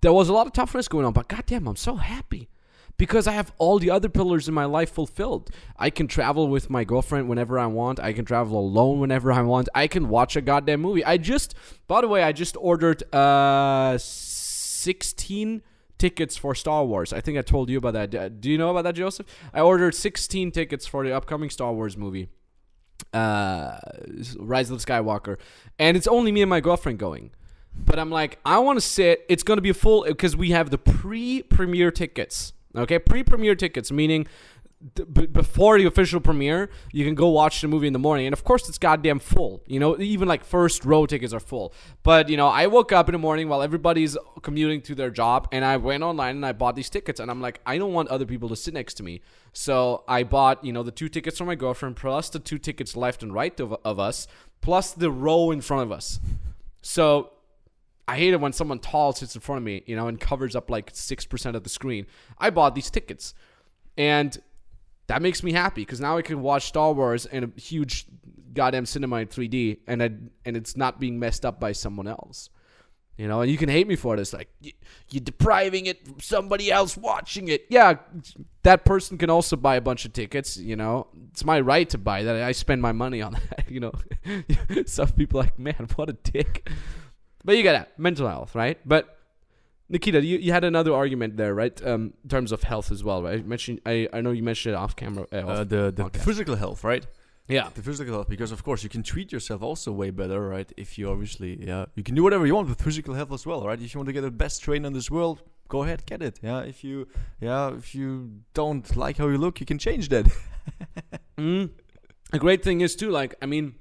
there 0.00 0.12
was 0.12 0.28
a 0.28 0.32
lot 0.32 0.46
of 0.46 0.52
toughness 0.52 0.88
going 0.88 1.04
on, 1.04 1.12
but 1.12 1.28
goddamn, 1.28 1.66
I'm 1.66 1.76
so 1.76 1.96
happy 1.96 2.48
because 2.96 3.26
I 3.26 3.32
have 3.32 3.52
all 3.56 3.78
the 3.78 3.90
other 3.90 4.10
pillars 4.10 4.46
in 4.46 4.52
my 4.52 4.66
life 4.66 4.92
fulfilled. 4.92 5.50
I 5.78 5.88
can 5.88 6.06
travel 6.06 6.48
with 6.48 6.68
my 6.68 6.84
girlfriend 6.84 7.30
whenever 7.30 7.58
I 7.58 7.66
want. 7.66 7.98
I 7.98 8.12
can 8.12 8.26
travel 8.26 8.58
alone 8.58 9.00
whenever 9.00 9.32
I 9.32 9.40
want. 9.40 9.70
I 9.74 9.86
can 9.86 10.10
watch 10.10 10.36
a 10.36 10.42
goddamn 10.42 10.82
movie. 10.82 11.02
I 11.02 11.16
just, 11.16 11.54
by 11.88 12.02
the 12.02 12.08
way, 12.08 12.22
I 12.22 12.32
just 12.32 12.56
ordered 12.60 13.02
uh 13.14 13.96
16 13.98 15.62
tickets 15.96 16.36
for 16.36 16.54
Star 16.54 16.84
Wars. 16.84 17.12
I 17.12 17.20
think 17.20 17.38
I 17.38 17.42
told 17.42 17.70
you 17.70 17.78
about 17.78 17.92
that. 17.94 18.40
Do 18.40 18.50
you 18.50 18.58
know 18.58 18.70
about 18.70 18.82
that, 18.84 18.94
Joseph? 18.94 19.26
I 19.54 19.60
ordered 19.60 19.94
16 19.94 20.50
tickets 20.50 20.86
for 20.86 21.04
the 21.04 21.14
upcoming 21.14 21.50
Star 21.50 21.72
Wars 21.72 21.96
movie, 21.96 22.28
uh, 23.12 23.78
Rise 24.38 24.70
of 24.70 24.80
the 24.80 24.84
Skywalker, 24.84 25.38
and 25.78 25.96
it's 25.96 26.06
only 26.06 26.32
me 26.32 26.42
and 26.42 26.50
my 26.50 26.60
girlfriend 26.60 26.98
going. 26.98 27.30
But 27.74 27.98
I'm 27.98 28.10
like, 28.10 28.38
I 28.44 28.58
want 28.58 28.76
to 28.76 28.80
sit. 28.80 29.24
It's 29.28 29.42
going 29.42 29.58
to 29.58 29.62
be 29.62 29.72
full 29.72 30.04
because 30.04 30.36
we 30.36 30.50
have 30.50 30.70
the 30.70 30.78
pre-premiere 30.78 31.90
tickets. 31.90 32.52
Okay, 32.76 32.98
pre-premiere 32.98 33.54
tickets, 33.54 33.90
meaning 33.90 34.26
before 35.32 35.78
the 35.78 35.84
official 35.84 36.20
premiere, 36.20 36.70
you 36.90 37.04
can 37.04 37.14
go 37.14 37.28
watch 37.28 37.60
the 37.60 37.68
movie 37.68 37.86
in 37.86 37.92
the 37.92 37.98
morning, 37.98 38.26
and 38.26 38.32
of 38.32 38.44
course, 38.44 38.66
it's 38.68 38.78
goddamn 38.78 39.18
full. 39.18 39.62
You 39.66 39.78
know, 39.78 40.00
even 40.00 40.26
like 40.26 40.42
first 40.42 40.86
row 40.86 41.04
tickets 41.04 41.34
are 41.34 41.40
full. 41.40 41.74
But 42.02 42.30
you 42.30 42.36
know, 42.38 42.48
I 42.48 42.66
woke 42.66 42.90
up 42.90 43.08
in 43.08 43.12
the 43.12 43.18
morning 43.18 43.48
while 43.48 43.62
everybody's 43.62 44.16
commuting 44.40 44.80
to 44.82 44.94
their 44.94 45.10
job, 45.10 45.48
and 45.52 45.64
I 45.64 45.76
went 45.76 46.02
online 46.02 46.36
and 46.36 46.46
I 46.46 46.52
bought 46.52 46.76
these 46.76 46.88
tickets, 46.88 47.20
and 47.20 47.30
I'm 47.30 47.42
like, 47.42 47.60
I 47.66 47.76
don't 47.76 47.92
want 47.92 48.08
other 48.08 48.24
people 48.24 48.48
to 48.48 48.56
sit 48.56 48.72
next 48.72 48.94
to 48.94 49.02
me, 49.02 49.20
so 49.52 50.02
I 50.08 50.22
bought 50.22 50.64
you 50.64 50.72
know 50.72 50.82
the 50.82 50.90
two 50.90 51.08
tickets 51.08 51.36
for 51.36 51.44
my 51.44 51.56
girlfriend 51.56 51.96
plus 51.96 52.30
the 52.30 52.38
two 52.38 52.58
tickets 52.58 52.96
left 52.96 53.22
and 53.22 53.34
right 53.34 53.58
of, 53.60 53.76
of 53.84 53.98
us, 53.98 54.26
plus 54.62 54.92
the 54.92 55.10
row 55.10 55.50
in 55.50 55.60
front 55.60 55.82
of 55.82 55.92
us. 55.92 56.20
So 56.80 57.32
I 58.08 58.16
hate 58.16 58.32
it 58.32 58.40
when 58.40 58.52
someone 58.52 58.78
tall 58.78 59.12
sits 59.12 59.34
in 59.34 59.40
front 59.40 59.58
of 59.58 59.64
me, 59.64 59.82
you 59.86 59.94
know, 59.94 60.08
and 60.08 60.18
covers 60.18 60.56
up 60.56 60.68
like 60.68 60.92
6% 60.92 61.54
of 61.54 61.62
the 61.62 61.68
screen. 61.68 62.06
I 62.38 62.50
bought 62.50 62.74
these 62.74 62.90
tickets. 62.90 63.34
And 63.96 64.36
that 65.10 65.22
makes 65.22 65.42
me 65.42 65.50
happy 65.50 65.82
because 65.82 66.00
now 66.00 66.16
I 66.16 66.22
can 66.22 66.40
watch 66.40 66.68
Star 66.68 66.92
Wars 66.92 67.26
in 67.26 67.42
a 67.42 67.60
huge 67.60 68.06
goddamn 68.54 68.86
cinema 68.86 69.16
in 69.16 69.26
3D 69.26 69.78
and 69.88 70.00
I, 70.00 70.10
and 70.44 70.56
it's 70.56 70.76
not 70.76 71.00
being 71.00 71.18
messed 71.18 71.44
up 71.44 71.58
by 71.58 71.72
someone 71.72 72.06
else. 72.06 72.48
You 73.18 73.26
know, 73.26 73.40
and 73.40 73.50
you 73.50 73.58
can 73.58 73.68
hate 73.68 73.88
me 73.88 73.96
for 73.96 74.16
this. 74.16 74.32
Like, 74.32 74.48
you're 75.10 75.20
depriving 75.20 75.86
it 75.86 76.06
from 76.06 76.20
somebody 76.20 76.70
else 76.70 76.96
watching 76.96 77.48
it. 77.48 77.66
Yeah, 77.68 77.94
that 78.62 78.84
person 78.84 79.18
can 79.18 79.30
also 79.30 79.56
buy 79.56 79.74
a 79.74 79.80
bunch 79.80 80.04
of 80.04 80.12
tickets. 80.12 80.56
You 80.56 80.76
know, 80.76 81.08
it's 81.32 81.44
my 81.44 81.60
right 81.60 81.90
to 81.90 81.98
buy 81.98 82.22
that. 82.22 82.36
I 82.36 82.52
spend 82.52 82.80
my 82.80 82.92
money 82.92 83.20
on 83.20 83.32
that. 83.50 83.68
You 83.68 83.80
know, 83.80 83.92
some 84.86 85.08
people 85.08 85.40
like, 85.40 85.58
man, 85.58 85.88
what 85.96 86.08
a 86.08 86.12
dick. 86.12 86.70
But 87.44 87.56
you 87.56 87.64
get 87.64 87.72
that 87.72 87.98
mental 87.98 88.28
health, 88.28 88.54
right? 88.54 88.78
But 88.86 89.18
Nikita, 89.90 90.24
you, 90.24 90.38
you 90.38 90.52
had 90.52 90.62
another 90.64 90.94
argument 90.94 91.36
there, 91.36 91.52
right? 91.52 91.76
Um, 91.84 92.14
in 92.22 92.30
terms 92.30 92.52
of 92.52 92.62
health 92.62 92.92
as 92.92 93.02
well, 93.02 93.22
right? 93.24 93.38
You 93.38 93.44
mentioned 93.44 93.80
I, 93.84 94.08
I 94.12 94.20
know 94.20 94.30
you 94.30 94.42
mentioned 94.42 94.74
it 94.74 94.78
off 94.78 94.94
camera. 94.94 95.26
Uh, 95.32 95.36
Uh, 95.36 95.64
the 95.64 95.90
the 95.90 96.04
podcast. 96.04 96.24
physical 96.24 96.56
health, 96.56 96.84
right? 96.84 97.04
yeah, 97.48 97.68
The 97.74 97.82
physical 97.82 98.14
health, 98.14 98.28
because 98.28 98.52
of 98.52 98.62
course 98.62 98.84
you 98.84 98.88
can 98.88 99.02
treat 99.02 99.32
yourself 99.32 99.60
also 99.62 99.90
way 99.90 100.10
better, 100.10 100.40
right? 100.48 100.70
If 100.76 100.96
you 100.98 101.10
obviously, 101.10 101.58
yeah, 101.70 101.86
you 101.96 102.04
can 102.04 102.14
do 102.14 102.22
whatever 102.22 102.46
you 102.46 102.54
want 102.54 102.68
with 102.68 102.80
physical 102.80 103.14
health 103.14 103.32
as 103.32 103.44
well, 103.44 103.66
right? 103.66 103.80
If 103.80 103.92
you 103.92 103.98
want 103.98 104.06
to 104.06 104.12
get 104.12 104.22
the 104.22 104.30
best 104.44 104.62
trainer 104.62 104.86
in 104.86 104.92
this 104.92 105.10
world, 105.10 105.42
go 105.68 105.82
ahead, 105.82 106.06
get 106.06 106.22
it. 106.22 106.38
Yeah, 106.42 106.60
if 106.72 106.84
you, 106.84 107.08
yeah, 107.40 107.74
if 107.80 107.92
you 107.92 108.30
don't 108.54 108.86
like 109.04 109.16
how 109.18 109.26
you 109.26 109.38
look, 109.38 109.58
you 109.58 109.66
can 109.66 109.78
change 109.78 110.08
that. 110.10 110.26
mm. 111.38 111.70
a 112.32 112.38
great 112.38 112.62
thing 112.62 112.82
is 112.82 112.94
too, 112.94 113.10
like 113.10 113.34
I 113.42 113.46
mean, 113.46 113.74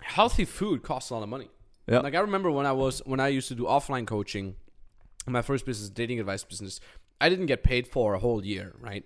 healthy 0.00 0.44
food 0.44 0.82
costs 0.82 1.10
a 1.10 1.14
lot 1.14 1.22
of 1.22 1.28
money. 1.28 1.48
Yeah. 1.86 2.00
Like 2.00 2.16
I 2.16 2.20
remember 2.20 2.50
when 2.50 2.66
I 2.66 2.72
was 2.72 3.02
when 3.06 3.20
I 3.20 3.28
used 3.28 3.48
to 3.48 3.54
do 3.54 3.64
offline 3.64 4.06
coaching, 4.06 4.56
my 5.32 5.42
first 5.42 5.66
business, 5.66 5.90
dating 5.90 6.20
advice 6.20 6.44
business, 6.44 6.80
I 7.20 7.28
didn't 7.28 7.46
get 7.46 7.62
paid 7.62 7.88
for 7.88 8.14
a 8.14 8.18
whole 8.18 8.44
year, 8.44 8.74
right? 8.80 9.04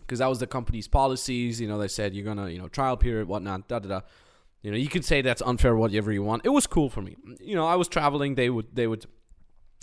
Because 0.00 0.18
that 0.20 0.28
was 0.28 0.38
the 0.38 0.46
company's 0.46 0.88
policies. 0.88 1.60
You 1.60 1.68
know, 1.68 1.78
they 1.78 1.88
said 1.88 2.14
you're 2.14 2.24
gonna, 2.24 2.48
you 2.50 2.58
know, 2.58 2.68
trial 2.68 2.96
period, 2.96 3.28
whatnot, 3.28 3.68
da 3.68 3.78
da 3.78 3.88
da. 3.88 4.00
You 4.62 4.70
know, 4.70 4.76
you 4.76 4.88
could 4.88 5.04
say 5.04 5.22
that's 5.22 5.42
unfair, 5.42 5.76
whatever 5.76 6.12
you 6.12 6.22
want. 6.22 6.44
It 6.44 6.48
was 6.50 6.66
cool 6.66 6.88
for 6.90 7.02
me. 7.02 7.16
You 7.40 7.54
know, 7.54 7.66
I 7.66 7.76
was 7.76 7.88
traveling. 7.88 8.34
They 8.34 8.50
would 8.50 8.74
they 8.74 8.86
would 8.86 9.06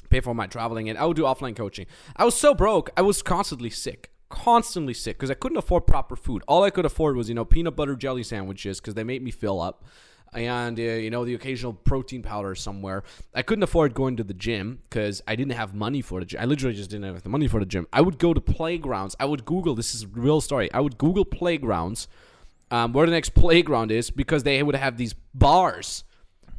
pay 0.10 0.20
for 0.20 0.36
my 0.36 0.48
traveling, 0.48 0.90
and 0.90 0.98
I 0.98 1.06
would 1.06 1.16
do 1.18 1.24
offline 1.24 1.56
coaching. 1.56 1.86
I 2.16 2.26
was 2.26 2.36
so 2.36 2.54
broke. 2.54 2.90
I 2.98 3.02
was 3.02 3.22
constantly 3.22 3.70
sick, 3.70 4.12
constantly 4.30 4.94
sick, 4.94 5.18
because 5.18 5.32
I 5.32 5.36
couldn't 5.36 5.58
afford 5.58 5.88
proper 5.88 6.16
food. 6.16 6.44
All 6.48 6.64
I 6.64 6.70
could 6.70 6.86
afford 6.86 7.16
was 7.16 7.30
you 7.30 7.36
know 7.36 7.46
peanut 7.46 7.76
butter 7.76 7.96
jelly 7.96 8.24
sandwiches 8.24 8.80
because 8.80 8.94
they 8.94 9.04
made 9.04 9.24
me 9.24 9.32
fill 9.32 9.62
up 9.62 9.86
and 10.36 10.80
uh, 10.80 10.84
you 10.84 11.10
know 11.10 11.26
the 11.26 11.36
occasional 11.36 11.74
protein 11.74 12.22
powder 12.22 12.56
somewhere. 12.56 13.04
I 13.34 13.42
couldn't 13.42 13.64
afford 13.64 13.94
going 13.94 14.18
to 14.18 14.24
the 14.24 14.34
gym 14.34 14.80
because 14.90 15.22
I 15.28 15.36
didn't 15.36 15.54
have 15.54 15.74
money 15.74 16.02
for 16.02 16.20
the 16.20 16.26
gym. 16.26 16.42
I 16.42 16.46
literally 16.46 16.76
just 16.76 16.90
didn't 16.90 17.06
have 17.06 17.24
the 17.24 17.30
money 17.30 17.48
for 17.48 17.60
the 17.60 17.66
gym. 17.66 17.88
I 17.94 18.02
would 18.02 18.18
go 18.18 18.34
to 18.34 18.42
playgrounds. 18.42 19.16
I 19.20 19.26
would 19.26 19.46
Google. 19.46 19.76
This 19.76 19.94
is 19.94 20.04
a 20.04 20.08
real 20.08 20.42
story. 20.42 20.72
I 20.74 20.80
would 20.80 20.98
Google 20.98 21.26
playgrounds, 21.26 22.08
um, 22.72 22.94
where 22.94 23.06
the 23.06 23.12
next 23.12 23.34
playground 23.36 23.92
is 23.92 24.10
because 24.10 24.44
they 24.44 24.62
would 24.62 24.76
have 24.76 24.98
these 24.98 25.16
bars 25.34 26.04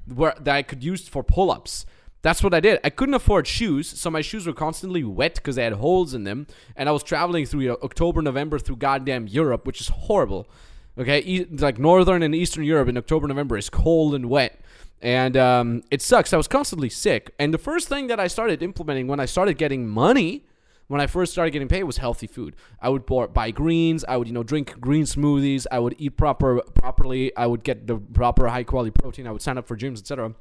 where 0.06 0.34
that 0.40 0.54
I 0.54 0.62
could 0.62 0.84
use 0.84 1.08
for 1.08 1.22
pull-ups. 1.22 1.86
That's 2.22 2.42
what 2.42 2.54
I 2.54 2.60
did. 2.60 2.80
I 2.82 2.88
couldn't 2.88 3.14
afford 3.14 3.46
shoes, 3.46 3.86
so 3.86 4.10
my 4.10 4.22
shoes 4.22 4.46
were 4.46 4.54
constantly 4.54 5.04
wet 5.04 5.34
because 5.34 5.56
they 5.56 5.64
had 5.64 5.74
holes 5.74 6.14
in 6.14 6.24
them, 6.24 6.46
and 6.74 6.88
I 6.88 6.92
was 6.92 7.02
traveling 7.02 7.44
through 7.44 7.70
uh, 7.70 7.76
October, 7.82 8.22
November 8.22 8.58
through 8.58 8.76
goddamn 8.76 9.26
Europe, 9.26 9.66
which 9.66 9.78
is 9.78 9.88
horrible. 9.88 10.48
Okay, 10.96 11.20
e- 11.24 11.44
like 11.50 11.78
northern 11.78 12.22
and 12.22 12.34
eastern 12.34 12.64
Europe 12.64 12.88
in 12.88 12.96
October, 12.96 13.26
November 13.26 13.56
is 13.58 13.68
cold 13.68 14.14
and 14.14 14.30
wet, 14.30 14.60
and 15.02 15.36
um, 15.36 15.82
it 15.90 16.00
sucks. 16.00 16.32
I 16.32 16.36
was 16.36 16.46
constantly 16.46 16.88
sick, 16.88 17.34
and 17.38 17.52
the 17.52 17.58
first 17.58 17.88
thing 17.88 18.06
that 18.06 18.20
I 18.20 18.28
started 18.28 18.62
implementing 18.62 19.08
when 19.08 19.18
I 19.18 19.24
started 19.26 19.58
getting 19.58 19.88
money, 19.88 20.44
when 20.86 21.00
I 21.00 21.08
first 21.08 21.32
started 21.32 21.50
getting 21.50 21.66
paid, 21.66 21.82
was 21.82 21.96
healthy 21.96 22.28
food. 22.28 22.54
I 22.80 22.90
would 22.90 23.06
bu- 23.06 23.26
buy 23.28 23.50
greens. 23.50 24.04
I 24.06 24.16
would 24.16 24.28
you 24.28 24.34
know 24.34 24.44
drink 24.44 24.78
green 24.80 25.02
smoothies. 25.04 25.66
I 25.72 25.80
would 25.80 25.96
eat 25.98 26.16
proper 26.16 26.60
properly. 26.74 27.36
I 27.36 27.46
would 27.46 27.64
get 27.64 27.88
the 27.88 27.96
proper 27.96 28.46
high 28.46 28.62
quality 28.64 28.92
protein. 28.92 29.26
I 29.26 29.32
would 29.32 29.42
sign 29.42 29.58
up 29.58 29.66
for 29.66 29.76
gyms, 29.76 29.98
etc. 29.98 30.34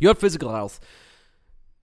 Your 0.00 0.14
physical 0.14 0.50
health 0.52 0.80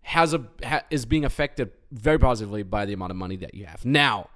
has 0.02 0.34
a 0.34 0.46
ha, 0.64 0.82
is 0.90 1.06
being 1.06 1.24
affected 1.24 1.72
very 1.92 2.20
positively 2.20 2.64
by 2.64 2.86
the 2.86 2.92
amount 2.92 3.12
of 3.12 3.18
money 3.18 3.38
that 3.38 3.54
you 3.54 3.66
have. 3.66 3.86
Now, 3.86 4.30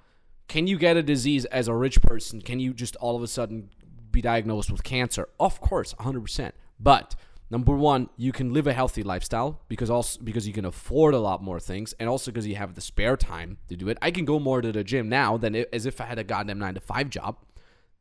can 0.48 0.66
you 0.66 0.78
get 0.78 0.96
a 0.96 1.02
disease 1.02 1.44
as 1.46 1.68
a 1.68 1.74
rich 1.74 2.00
person? 2.02 2.40
Can 2.40 2.60
you 2.60 2.72
just 2.72 2.96
all 2.96 3.16
of 3.16 3.22
a 3.22 3.26
sudden 3.26 3.70
be 4.12 4.20
diagnosed 4.22 4.70
with 4.70 4.82
cancer? 4.84 5.28
Of 5.40 5.60
course, 5.60 5.94
100%. 5.94 6.52
But 6.78 7.16
number 7.50 7.74
1, 7.74 8.08
you 8.16 8.32
can 8.32 8.52
live 8.52 8.66
a 8.66 8.72
healthy 8.72 9.02
lifestyle 9.02 9.60
because 9.68 9.90
also 9.90 10.20
because 10.22 10.46
you 10.46 10.52
can 10.52 10.64
afford 10.64 11.14
a 11.14 11.18
lot 11.18 11.42
more 11.42 11.58
things 11.60 11.94
and 11.98 12.08
also 12.08 12.30
because 12.30 12.46
you 12.46 12.56
have 12.56 12.74
the 12.74 12.80
spare 12.80 13.16
time 13.16 13.58
to 13.68 13.76
do 13.76 13.88
it. 13.88 13.98
I 14.02 14.10
can 14.10 14.24
go 14.24 14.38
more 14.38 14.60
to 14.60 14.72
the 14.72 14.84
gym 14.84 15.08
now 15.08 15.36
than 15.36 15.56
i- 15.56 15.66
as 15.72 15.86
if 15.86 16.00
I 16.00 16.04
had 16.04 16.18
a 16.18 16.24
goddamn 16.24 16.58
9 16.58 16.74
to 16.74 16.80
5 16.80 17.10
job. 17.10 17.36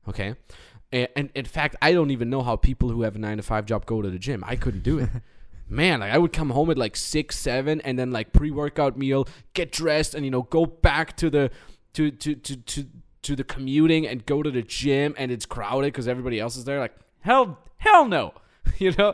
Okay? 0.08 0.36
And, 0.92 1.08
and 1.16 1.30
in 1.36 1.46
fact, 1.46 1.76
I 1.82 1.94
don't 1.94 2.12
even 2.12 2.30
know 2.30 2.44
how 2.44 2.56
people 2.56 2.90
who 2.90 3.02
have 3.02 3.16
a 3.16 3.20
9 3.20 3.38
to 3.38 3.44
5 3.44 3.66
job 3.66 3.86
go 3.86 4.02
to 4.02 4.10
the 4.10 4.20
gym. 4.20 4.44
I 4.46 4.56
couldn't 4.56 4.84
do 4.84 5.00
it. 5.00 5.10
man, 5.70 6.00
like 6.02 6.12
I 6.14 6.18
would 6.20 6.32
come 6.32 6.52
home 6.52 6.70
at 6.70 6.78
like 6.78 6.96
six, 6.96 7.38
seven, 7.38 7.82
and 7.82 7.98
then 7.98 8.12
like 8.12 8.34
pre-workout 8.34 8.98
meal, 8.98 9.28
get 9.54 9.72
dressed, 9.72 10.14
and 10.14 10.24
you 10.24 10.30
know 10.32 10.44
go 10.44 10.66
back 10.68 11.18
to 11.18 11.30
the 11.30 11.50
to 11.96 12.12
to 12.12 12.36
to 12.36 12.56
to 12.56 12.86
to 13.24 13.36
the 13.36 13.44
commuting 13.44 14.08
and 14.08 14.26
go 14.26 14.44
to 14.44 14.52
the 14.52 14.62
gym, 14.62 15.16
and 15.18 15.32
it's 15.32 15.46
crowded 15.46 15.88
because 15.88 16.08
everybody 16.08 16.40
else 16.40 16.56
is 16.56 16.66
there. 16.66 16.80
Like 16.80 16.96
hell, 17.22 17.60
hell 17.78 18.06
no, 18.06 18.34
you 18.78 18.92
know. 18.98 19.14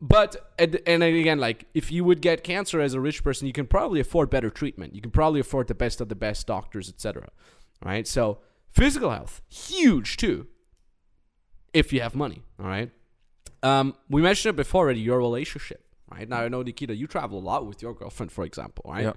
But 0.00 0.52
and, 0.58 0.80
and 0.86 1.02
again, 1.02 1.38
like 1.38 1.66
if 1.74 1.92
you 1.92 2.04
would 2.04 2.20
get 2.20 2.42
cancer 2.42 2.80
as 2.80 2.92
a 2.92 3.00
rich 3.00 3.22
person, 3.22 3.46
you 3.46 3.52
can 3.52 3.66
probably 3.66 4.00
afford 4.00 4.30
better 4.30 4.50
treatment. 4.50 4.94
You 4.94 5.00
can 5.00 5.12
probably 5.12 5.40
afford 5.40 5.68
the 5.68 5.74
best 5.74 6.00
of 6.00 6.08
the 6.08 6.16
best 6.16 6.46
doctors, 6.46 6.88
etc. 6.88 7.30
Right? 7.84 8.06
So 8.06 8.38
physical 8.70 9.10
health, 9.10 9.40
huge 9.48 10.16
too. 10.16 10.48
If 11.72 11.92
you 11.92 12.00
have 12.00 12.14
money, 12.14 12.42
all 12.60 12.66
right. 12.66 12.90
Um, 13.62 13.94
we 14.10 14.20
mentioned 14.20 14.50
it 14.50 14.56
before 14.56 14.84
already. 14.84 15.00
Your 15.00 15.18
relationship, 15.18 15.84
right? 16.10 16.28
Now 16.28 16.40
I 16.40 16.48
know 16.48 16.62
Nikita, 16.62 16.96
you 16.96 17.06
travel 17.06 17.38
a 17.38 17.40
lot 17.40 17.64
with 17.64 17.80
your 17.80 17.94
girlfriend, 17.94 18.32
for 18.32 18.44
example, 18.44 18.90
right? 18.92 19.04
Yeah. 19.04 19.12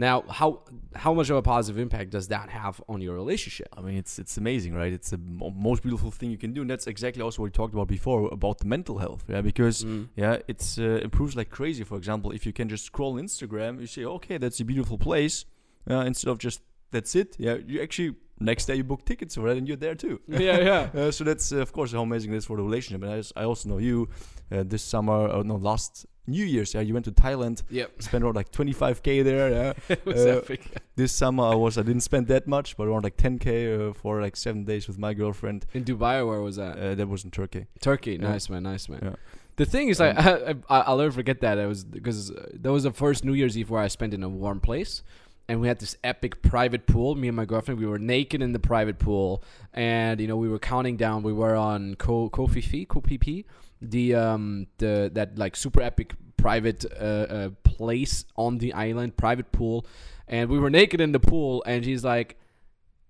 Now, 0.00 0.22
how 0.28 0.62
how 0.94 1.12
much 1.12 1.28
of 1.28 1.36
a 1.36 1.42
positive 1.42 1.78
impact 1.82 2.10
does 2.10 2.28
that 2.28 2.48
have 2.50 2.80
on 2.88 3.00
your 3.00 3.14
relationship? 3.16 3.66
I 3.76 3.80
mean, 3.80 3.96
it's 3.96 4.18
it's 4.18 4.36
amazing, 4.38 4.72
right? 4.74 4.92
It's 4.92 5.10
the 5.10 5.18
most 5.18 5.82
beautiful 5.82 6.10
thing 6.12 6.30
you 6.30 6.38
can 6.38 6.52
do, 6.52 6.60
and 6.62 6.70
that's 6.70 6.86
exactly 6.86 7.20
also 7.22 7.42
what 7.42 7.46
we 7.46 7.50
talked 7.50 7.74
about 7.74 7.88
before 7.88 8.28
about 8.32 8.58
the 8.58 8.66
mental 8.66 8.98
health. 8.98 9.24
Yeah, 9.28 9.42
because 9.42 9.84
Mm. 9.84 10.08
yeah, 10.16 10.36
it's 10.46 10.78
uh, 10.78 11.00
improves 11.02 11.34
like 11.34 11.50
crazy. 11.50 11.82
For 11.84 11.96
example, 11.98 12.30
if 12.30 12.46
you 12.46 12.52
can 12.52 12.68
just 12.68 12.84
scroll 12.84 13.14
Instagram, 13.16 13.80
you 13.80 13.86
say, 13.86 14.04
okay, 14.04 14.38
that's 14.38 14.60
a 14.60 14.64
beautiful 14.64 14.98
place, 14.98 15.44
uh, 15.90 16.04
instead 16.06 16.30
of 16.30 16.38
just 16.38 16.60
that's 16.92 17.14
it. 17.16 17.34
Yeah, 17.38 17.56
you 17.66 17.82
actually 17.82 18.14
next 18.40 18.66
day 18.66 18.76
you 18.76 18.84
book 18.84 19.04
tickets 19.04 19.34
for 19.34 19.48
it, 19.48 19.58
and 19.58 19.66
you're 19.66 19.76
there 19.86 19.96
too. 19.96 20.20
Yeah, 20.28 20.58
yeah. 20.60 20.82
Uh, 20.94 21.10
so 21.10 21.24
that's 21.24 21.50
uh, 21.52 21.56
of 21.58 21.72
course 21.72 21.90
how 21.92 22.02
amazing 22.02 22.32
it 22.32 22.36
is 22.36 22.44
for 22.46 22.56
the 22.56 22.62
relationship. 22.62 23.02
And 23.02 23.12
I, 23.36 23.40
I 23.42 23.44
also 23.44 23.68
know 23.68 23.78
you 23.78 24.08
uh, 24.52 24.62
this 24.64 24.82
summer, 24.84 25.26
or 25.28 25.42
no, 25.44 25.56
last 25.56 26.06
New 26.28 26.44
Year's. 26.44 26.74
Yeah, 26.74 26.82
you 26.82 26.92
went 26.94 27.06
to 27.06 27.12
Thailand, 27.12 27.62
Yep. 27.70 28.02
spent 28.02 28.22
around 28.24 28.36
like 28.36 28.50
25k 28.52 29.24
there. 29.24 29.48
Yeah, 29.50 29.72
it 29.88 30.04
was 30.06 30.24
Uh, 30.26 30.40
epic. 30.44 30.60
this 30.96 31.12
summer 31.12 31.44
I 31.44 31.54
was 31.54 31.76
I 31.78 31.82
didn't 31.82 32.02
spend 32.02 32.26
that 32.28 32.46
much, 32.46 32.76
but 32.76 32.84
around 32.88 33.04
like 33.04 33.16
10k 33.16 33.48
uh, 33.90 33.92
for 33.94 34.20
like 34.20 34.36
seven 34.36 34.64
days 34.64 34.86
with 34.88 34.98
my 34.98 35.12
girlfriend. 35.14 35.66
In 35.74 35.84
Dubai, 35.84 36.26
where 36.28 36.40
was 36.40 36.56
that? 36.56 36.78
Uh, 36.78 36.94
that 36.94 37.08
was 37.08 37.24
in 37.24 37.30
Turkey. 37.30 37.66
Turkey. 37.80 38.12
yeah. 38.20 38.28
Nice 38.32 38.48
man, 38.50 38.62
nice 38.62 38.88
man. 38.88 39.00
Yeah. 39.02 39.16
The 39.56 39.66
thing 39.66 39.88
is, 39.88 40.00
I, 40.06 40.10
I 40.10 40.54
I'll 40.86 40.98
never 40.98 41.10
forget 41.12 41.40
that. 41.40 41.58
It 41.58 41.66
was 41.66 41.82
because 41.84 42.30
uh, 42.30 42.46
that 42.62 42.70
was 42.70 42.84
the 42.84 42.92
first 42.92 43.24
New 43.24 43.34
Year's 43.34 43.56
Eve 43.58 43.70
where 43.70 43.82
I 43.82 43.88
spent 43.88 44.14
in 44.14 44.22
a 44.22 44.28
warm 44.28 44.60
place, 44.60 45.02
and 45.48 45.60
we 45.60 45.66
had 45.66 45.78
this 45.80 45.96
epic 46.04 46.42
private 46.42 46.86
pool. 46.86 47.16
Me 47.16 47.26
and 47.26 47.36
my 47.36 47.44
girlfriend, 47.44 47.80
we 47.80 47.86
were 47.86 47.98
naked 47.98 48.40
in 48.40 48.52
the 48.52 48.60
private 48.60 48.98
pool, 49.00 49.42
and 49.74 50.20
you 50.20 50.28
know 50.28 50.36
we 50.36 50.48
were 50.48 50.60
counting 50.60 50.96
down. 50.96 51.22
We 51.24 51.32
were 51.32 51.56
on 51.56 51.96
Ko 51.96 52.30
Kofifi, 52.30 52.86
Kopipi, 52.86 53.46
the 53.80 54.14
um 54.14 54.66
the 54.78 55.10
that 55.14 55.38
like 55.38 55.56
super 55.56 55.80
epic 55.80 56.14
private 56.36 56.84
uh, 57.00 57.04
uh, 57.04 57.50
place 57.64 58.24
on 58.36 58.58
the 58.58 58.72
island, 58.72 59.16
private 59.16 59.50
pool, 59.52 59.86
and 60.28 60.48
we 60.48 60.58
were 60.58 60.70
naked 60.70 61.00
in 61.00 61.12
the 61.12 61.20
pool, 61.20 61.62
and 61.66 61.84
she's 61.84 62.04
like 62.04 62.38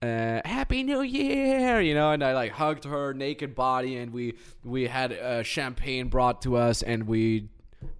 uh, 0.02 0.40
happy 0.44 0.82
new 0.82 1.02
year 1.02 1.80
you 1.80 1.94
know? 1.94 2.12
And 2.12 2.22
i 2.22 2.32
like 2.32 2.52
hugged 2.52 2.84
her 2.84 3.12
naked 3.12 3.54
body 3.54 3.96
and 3.96 4.12
we 4.12 4.34
we 4.64 4.86
had 4.86 5.12
uh, 5.12 5.42
champagne 5.42 6.08
brought 6.08 6.42
to 6.42 6.56
us 6.56 6.82
and 6.82 7.06
we 7.06 7.48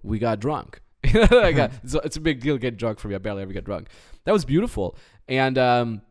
we 0.03 0.19
got 0.19 0.39
drunk. 0.39 0.81
Like, 1.13 1.57
uh, 1.57 1.69
it's, 1.83 1.95
a, 1.95 1.97
it's 1.99 2.17
a 2.17 2.21
big 2.21 2.41
deal 2.41 2.55
to 2.55 2.59
get 2.59 2.77
drunk 2.77 2.99
for 2.99 3.07
me 3.07 3.15
i 3.15 3.17
barely 3.17 3.41
ever 3.41 3.53
get 3.53 3.63
drunk. 3.63 3.87
That 4.25 4.31
was 4.31 4.45
beautiful. 4.45 4.95
And 5.27 5.57
um 5.57 6.01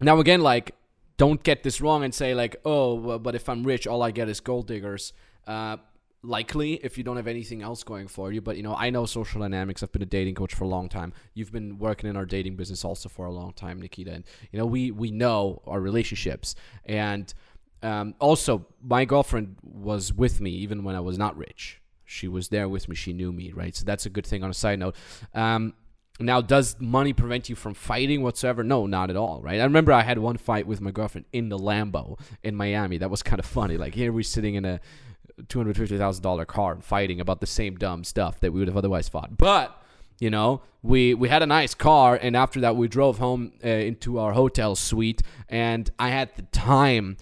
now 0.00 0.18
again 0.18 0.40
like 0.40 0.74
don't 1.16 1.42
get 1.42 1.62
this 1.62 1.80
wrong 1.80 2.04
and 2.04 2.14
say 2.14 2.34
like 2.34 2.56
oh 2.64 3.18
but 3.18 3.34
if 3.34 3.48
i'm 3.48 3.62
rich 3.62 3.86
all 3.86 4.02
i 4.02 4.10
get 4.10 4.28
is 4.28 4.40
gold 4.40 4.66
diggers. 4.66 5.12
Uh 5.46 5.78
likely 6.24 6.74
if 6.74 6.96
you 6.98 7.04
don't 7.04 7.16
have 7.16 7.26
anything 7.26 7.62
else 7.62 7.84
going 7.84 8.08
for 8.08 8.32
you. 8.32 8.40
But 8.40 8.56
you 8.56 8.62
know, 8.62 8.74
I 8.74 8.90
know 8.90 9.06
social 9.06 9.40
dynamics. 9.40 9.82
I've 9.82 9.92
been 9.92 10.02
a 10.02 10.06
dating 10.06 10.34
coach 10.34 10.54
for 10.54 10.64
a 10.64 10.68
long 10.68 10.88
time. 10.88 11.12
You've 11.34 11.52
been 11.52 11.78
working 11.78 12.08
in 12.10 12.16
our 12.16 12.24
dating 12.24 12.56
business 12.56 12.84
also 12.84 13.08
for 13.08 13.26
a 13.26 13.32
long 13.32 13.52
time, 13.52 13.80
Nikita. 13.80 14.12
And 14.12 14.24
you 14.50 14.58
know, 14.58 14.66
we 14.66 14.90
we 14.90 15.10
know 15.10 15.62
our 15.66 15.80
relationships. 15.80 16.54
And 16.84 17.32
um, 17.82 18.14
also, 18.18 18.66
my 18.82 19.04
girlfriend 19.04 19.56
was 19.62 20.12
with 20.12 20.40
me 20.40 20.50
even 20.50 20.84
when 20.84 20.96
I 20.96 21.00
was 21.00 21.18
not 21.18 21.36
rich. 21.36 21.80
She 22.04 22.28
was 22.28 22.48
there 22.48 22.68
with 22.68 22.88
me. 22.88 22.96
She 22.96 23.12
knew 23.12 23.32
me, 23.32 23.52
right? 23.52 23.74
So 23.74 23.84
that's 23.84 24.06
a 24.06 24.10
good 24.10 24.26
thing. 24.26 24.42
On 24.42 24.50
a 24.50 24.54
side 24.54 24.78
note. 24.78 24.96
Um, 25.34 25.74
now, 26.20 26.40
does 26.40 26.76
money 26.78 27.12
prevent 27.12 27.48
you 27.48 27.56
from 27.56 27.74
fighting 27.74 28.22
whatsoever? 28.22 28.62
No, 28.62 28.86
not 28.86 29.10
at 29.10 29.16
all, 29.16 29.42
right? 29.42 29.58
I 29.60 29.64
remember 29.64 29.92
I 29.92 30.02
had 30.02 30.18
one 30.18 30.36
fight 30.36 30.64
with 30.64 30.80
my 30.80 30.92
girlfriend 30.92 31.24
in 31.32 31.48
the 31.48 31.58
Lambo 31.58 32.20
in 32.44 32.54
Miami. 32.54 32.98
That 32.98 33.10
was 33.10 33.24
kind 33.24 33.40
of 33.40 33.46
funny. 33.46 33.76
Like 33.76 33.94
here 33.94 34.12
we're 34.12 34.22
sitting 34.22 34.54
in 34.54 34.64
a 34.64 34.80
two 35.48 35.58
hundred 35.58 35.76
fifty 35.76 35.98
thousand 35.98 36.22
dollar 36.22 36.44
car 36.44 36.72
and 36.72 36.84
fighting 36.84 37.20
about 37.20 37.40
the 37.40 37.46
same 37.46 37.76
dumb 37.76 38.04
stuff 38.04 38.40
that 38.40 38.52
we 38.52 38.60
would 38.60 38.68
have 38.68 38.76
otherwise 38.76 39.08
fought. 39.08 39.36
But 39.36 39.80
you 40.18 40.30
know, 40.30 40.62
we 40.82 41.14
we 41.14 41.28
had 41.28 41.42
a 41.42 41.46
nice 41.46 41.74
car, 41.74 42.18
and 42.20 42.36
after 42.36 42.60
that, 42.60 42.76
we 42.76 42.88
drove 42.88 43.18
home 43.18 43.52
uh, 43.64 43.68
into 43.68 44.18
our 44.18 44.32
hotel 44.32 44.74
suite, 44.76 45.22
and 45.48 45.90
I 45.98 46.10
had 46.10 46.34
the 46.36 46.42
time 46.42 47.16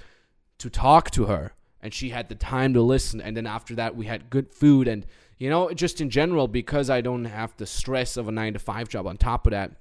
to 0.59 0.69
talk 0.69 1.11
to 1.13 1.27
her, 1.27 1.53
and 1.81 1.93
she 1.93 2.11
had 2.11 2.29
the 2.29 2.35
time 2.35 2.75
to 2.75 2.83
listen, 2.83 3.21
and 3.21 3.37
then 3.37 3.47
after 3.47 3.75
that, 3.77 3.97
we 3.97 4.07
had 4.07 4.31
good 4.31 4.53
food, 4.53 4.89
and 4.89 5.07
you 5.39 5.51
know, 5.51 5.73
just 5.73 6.01
in 6.01 6.11
general, 6.11 6.47
because 6.47 6.89
I 6.91 7.01
don't 7.01 7.25
have 7.25 7.57
the 7.57 7.67
stress 7.67 8.17
of 8.17 8.29
a 8.29 8.33
nine 8.33 8.53
to 8.53 8.59
five 8.59 8.89
job 8.89 9.07
on 9.07 9.17
top 9.17 9.47
of 9.47 9.51
that 9.53 9.73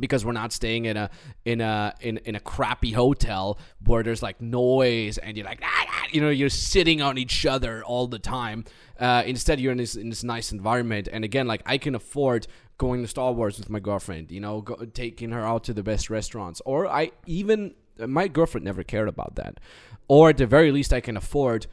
because 0.00 0.24
we're 0.24 0.32
not 0.32 0.52
staying 0.52 0.84
in 0.84 0.96
a 0.96 1.10
in 1.44 1.60
a 1.60 1.94
in, 2.00 2.18
in 2.18 2.34
a 2.34 2.40
crappy 2.40 2.92
hotel 2.92 3.58
where 3.84 4.02
there's 4.02 4.22
like 4.22 4.40
noise 4.40 5.18
and 5.18 5.36
you're 5.36 5.46
like 5.46 5.60
ah, 5.62 5.86
ah, 5.88 6.04
you 6.10 6.20
know 6.20 6.30
you're 6.30 6.48
sitting 6.48 7.02
on 7.02 7.18
each 7.18 7.46
other 7.46 7.82
all 7.84 8.06
the 8.06 8.18
time. 8.18 8.64
Uh, 8.98 9.22
instead 9.26 9.60
you're 9.60 9.72
in 9.72 9.78
this 9.78 9.94
in 9.94 10.08
this 10.08 10.24
nice 10.24 10.52
environment. 10.52 11.08
And 11.10 11.24
again 11.24 11.46
like 11.46 11.62
i 11.66 11.78
can 11.78 11.94
afford 11.94 12.46
going 12.78 13.02
to 13.02 13.08
star 13.08 13.32
wars 13.32 13.58
with 13.58 13.68
my 13.68 13.80
girlfriend 13.80 14.30
you 14.30 14.40
know 14.40 14.60
go, 14.60 14.76
taking 14.86 15.32
her 15.32 15.44
out 15.44 15.64
to 15.64 15.72
the 15.72 15.82
best 15.82 16.10
restaurants. 16.10 16.60
Or 16.64 16.86
i 16.86 17.12
even 17.26 17.74
my 17.98 18.28
girlfriend 18.28 18.64
never 18.64 18.82
cared 18.82 19.08
about 19.08 19.36
that. 19.36 19.58
Or 20.06 20.30
at 20.30 20.38
the 20.38 20.46
very 20.46 20.70
least 20.72 20.92
i 20.92 21.00
can 21.00 21.16
afford 21.16 21.66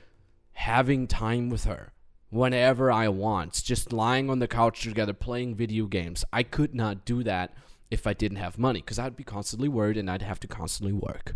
having 0.54 1.06
time 1.06 1.50
with 1.50 1.66
her 1.66 1.92
whenever 2.30 2.92
i 2.92 3.08
want 3.08 3.62
just 3.64 3.94
lying 3.94 4.30
on 4.30 4.40
the 4.40 4.48
couch 4.48 4.82
together 4.82 5.14
playing 5.14 5.56
video 5.56 5.86
games. 5.86 6.26
I 6.34 6.44
could 6.44 6.74
not 6.74 7.06
do 7.06 7.24
that 7.24 7.54
if 7.92 8.08
I 8.08 8.14
didn't 8.14 8.38
have 8.38 8.58
money 8.58 8.82
because 8.82 9.00
I'd 9.00 9.16
be 9.16 9.24
constantly 9.24 9.68
worried 9.68 9.98
and 9.98 10.10
I'd 10.10 10.22
have 10.22 10.40
to 10.42 10.48
constantly 10.48 10.94
work. 10.94 11.36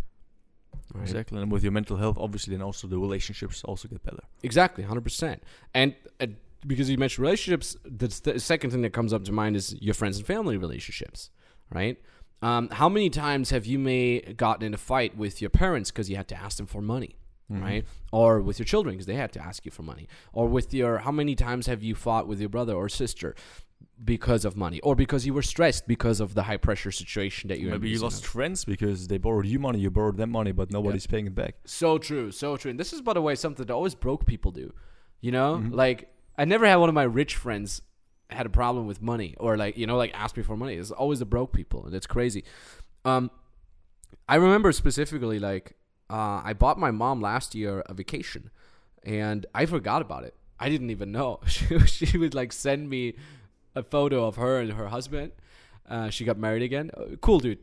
Right? 0.92 1.02
Exactly, 1.02 1.40
and 1.40 1.52
with 1.52 1.62
your 1.62 1.72
mental 1.72 1.96
health, 1.96 2.16
obviously, 2.18 2.54
then 2.54 2.62
also 2.62 2.88
the 2.88 2.98
relationships 2.98 3.62
also 3.64 3.88
get 3.88 4.02
better. 4.02 4.22
Exactly, 4.42 4.84
hundred 4.84 5.02
percent. 5.02 5.42
And 5.72 5.94
uh, 6.20 6.26
because 6.66 6.90
you 6.90 6.98
mentioned 6.98 7.22
relationships, 7.22 7.76
the, 7.84 8.08
the 8.24 8.40
second 8.40 8.70
thing 8.70 8.82
that 8.82 8.92
comes 8.92 9.12
up 9.12 9.24
to 9.24 9.32
mind 9.32 9.56
is 9.56 9.80
your 9.80 9.94
friends 9.94 10.18
and 10.18 10.26
family 10.26 10.56
relationships, 10.56 11.30
right? 11.72 11.96
Um, 12.42 12.68
how 12.70 12.88
many 12.88 13.10
times 13.10 13.50
have 13.50 13.66
you 13.66 13.78
may 13.78 14.20
gotten 14.20 14.64
in 14.64 14.74
a 14.74 14.78
fight 14.78 15.16
with 15.16 15.40
your 15.40 15.50
parents 15.50 15.90
because 15.90 16.08
you 16.08 16.16
had 16.16 16.28
to 16.28 16.36
ask 16.36 16.56
them 16.56 16.66
for 16.66 16.82
money? 16.82 17.16
Mm-hmm. 17.50 17.62
right? 17.62 17.86
Or 18.12 18.40
with 18.40 18.58
your 18.60 18.66
children 18.66 18.94
because 18.94 19.06
they 19.06 19.14
had 19.14 19.32
to 19.32 19.42
ask 19.42 19.64
you 19.64 19.72
for 19.72 19.82
money. 19.82 20.06
Or 20.32 20.46
with 20.46 20.72
your, 20.72 20.98
how 20.98 21.10
many 21.10 21.34
times 21.34 21.66
have 21.66 21.82
you 21.82 21.96
fought 21.96 22.28
with 22.28 22.38
your 22.38 22.48
brother 22.48 22.74
or 22.74 22.88
sister 22.88 23.34
because 24.02 24.44
of 24.44 24.56
money 24.56 24.80
or 24.80 24.94
because 24.94 25.26
you 25.26 25.34
were 25.34 25.42
stressed 25.42 25.86
because 25.86 26.20
of 26.20 26.34
the 26.34 26.42
high 26.44 26.56
pressure 26.56 26.90
situation 26.90 27.48
that 27.48 27.58
you 27.58 27.68
maybe 27.70 27.90
you 27.90 27.98
lost 27.98 28.24
of. 28.24 28.30
friends 28.30 28.64
because 28.64 29.08
they 29.08 29.18
borrowed 29.18 29.46
you 29.46 29.58
money 29.58 29.78
you 29.78 29.90
borrowed 29.90 30.16
them 30.16 30.30
money 30.30 30.52
but 30.52 30.70
nobody's 30.70 31.04
yeah. 31.06 31.10
paying 31.10 31.26
it 31.26 31.34
back. 31.34 31.56
So 31.64 31.98
true 31.98 32.30
so 32.30 32.56
true. 32.56 32.70
And 32.70 32.80
this 32.80 32.92
is 32.92 33.02
by 33.02 33.12
the 33.12 33.20
way 33.22 33.34
something 33.34 33.66
that 33.66 33.72
always 33.72 33.94
broke 33.94 34.26
people 34.26 34.52
do 34.52 34.72
you 35.20 35.32
know? 35.32 35.56
Mm-hmm. 35.56 35.74
like 35.74 36.08
i 36.38 36.44
never 36.46 36.66
had 36.66 36.76
one 36.76 36.88
of 36.88 36.94
my 36.94 37.02
rich 37.02 37.36
friends 37.36 37.82
had 38.30 38.46
a 38.46 38.50
problem 38.50 38.86
with 38.86 39.02
money 39.02 39.34
or 39.38 39.56
like 39.56 39.76
you 39.76 39.86
know 39.86 39.96
like 39.96 40.12
ask 40.14 40.36
me 40.36 40.42
for 40.42 40.56
money. 40.56 40.74
It's 40.76 40.90
always 40.90 41.18
the 41.18 41.26
broke 41.26 41.52
people 41.52 41.84
and 41.84 41.94
it's 41.94 42.06
crazy. 42.06 42.44
Um 43.04 43.30
i 44.28 44.36
remember 44.36 44.72
specifically 44.72 45.38
like 45.38 45.76
uh, 46.08 46.40
i 46.44 46.52
bought 46.52 46.78
my 46.78 46.90
mom 46.90 47.20
last 47.20 47.54
year 47.54 47.82
a 47.86 47.94
vacation 47.94 48.50
and 49.04 49.46
i 49.54 49.66
forgot 49.66 50.02
about 50.02 50.24
it. 50.24 50.34
I 50.58 50.68
didn't 50.68 50.90
even 50.90 51.10
know. 51.12 51.40
She, 51.46 51.78
she 51.80 52.18
would 52.18 52.34
like 52.34 52.52
send 52.52 52.88
me 52.88 53.14
a 53.74 53.82
photo 53.82 54.26
of 54.26 54.36
her 54.36 54.60
and 54.60 54.72
her 54.72 54.88
husband. 54.88 55.32
Uh, 55.88 56.08
she 56.08 56.24
got 56.24 56.38
married 56.38 56.62
again. 56.62 56.90
Uh, 56.96 57.16
cool, 57.20 57.40
dude. 57.40 57.58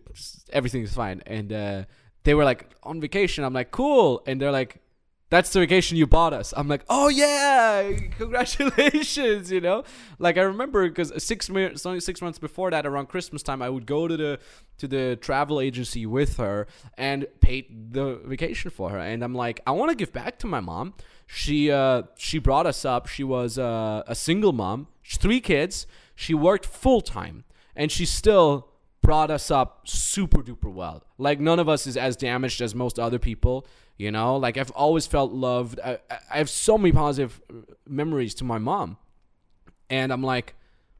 Everything's 0.52 0.93
fine. 0.93 1.22
And 1.26 1.54
uh, 1.54 1.84
they 2.24 2.34
were 2.34 2.43
like 2.43 2.70
on 2.84 3.00
vacation. 3.00 3.43
I'm 3.43 3.54
like, 3.54 3.72
cool. 3.72 4.22
And 4.28 4.41
they're 4.41 4.52
like, 4.52 4.82
that's 5.30 5.52
the 5.52 5.60
vacation 5.60 5.98
you 5.98 6.08
bought 6.08 6.34
us. 6.34 6.54
I'm 6.56 6.68
like, 6.68 6.84
oh 6.90 7.10
yeah, 7.10 7.92
congratulations, 8.18 9.52
you 9.52 9.60
know. 9.60 9.84
Like 10.20 10.38
I 10.38 10.42
remember 10.42 10.88
because 10.88 11.12
six 11.24 11.50
months, 11.50 11.86
six 12.00 12.22
months 12.22 12.40
before 12.40 12.72
that, 12.72 12.86
around 12.86 13.08
Christmas 13.10 13.44
time, 13.44 13.62
I 13.62 13.70
would 13.70 13.86
go 13.86 14.08
to 14.08 14.16
the 14.16 14.40
to 14.78 14.88
the 14.88 15.18
travel 15.18 15.60
agency 15.60 16.06
with 16.06 16.38
her 16.38 16.68
and 16.98 17.28
pay 17.42 17.68
the 17.70 18.22
vacation 18.26 18.72
for 18.72 18.92
her. 18.92 19.00
And 19.00 19.24
I'm 19.24 19.36
like, 19.36 19.60
I 19.68 19.72
want 19.72 19.90
to 19.90 19.96
give 19.96 20.13
back 20.13 20.40
to 20.40 20.48
my 20.48 20.60
mom. 20.60 20.94
She 21.26 21.72
uh 21.72 22.04
she 22.16 22.40
brought 22.40 22.66
us 22.66 22.86
up. 22.86 23.08
She 23.08 23.24
was 23.24 23.58
uh, 23.58 24.04
a 24.08 24.16
single 24.16 24.54
mom 24.54 24.88
three 25.06 25.42
kids. 25.42 25.88
She 26.16 26.34
worked 26.34 26.66
full 26.66 27.02
time, 27.02 27.44
and 27.76 27.92
she 27.92 28.06
still 28.06 28.70
brought 29.02 29.32
us 29.32 29.52
up 29.52 29.88
super 29.88 30.42
duper 30.42 30.72
well. 30.72 31.04
Like 31.18 31.40
none 31.40 31.60
of 31.60 31.70
us 31.70 31.88
is 31.88 31.96
as 31.96 32.16
damaged 32.16 32.62
as 32.62 32.76
most 32.76 33.00
other 33.00 33.20
people. 33.20 33.66
You 33.98 34.12
know, 34.12 34.38
like 34.38 34.58
I've 34.58 34.72
always 34.72 35.08
felt 35.08 35.32
loved. 35.32 35.80
I, 35.84 36.00
I 36.32 36.38
have 36.38 36.50
so 36.50 36.78
many 36.78 36.92
positive 36.92 37.42
memories 37.88 38.36
to 38.36 38.44
my 38.44 38.60
mom, 38.60 38.98
and 39.90 40.14
I'm 40.14 40.24
like, 40.24 40.56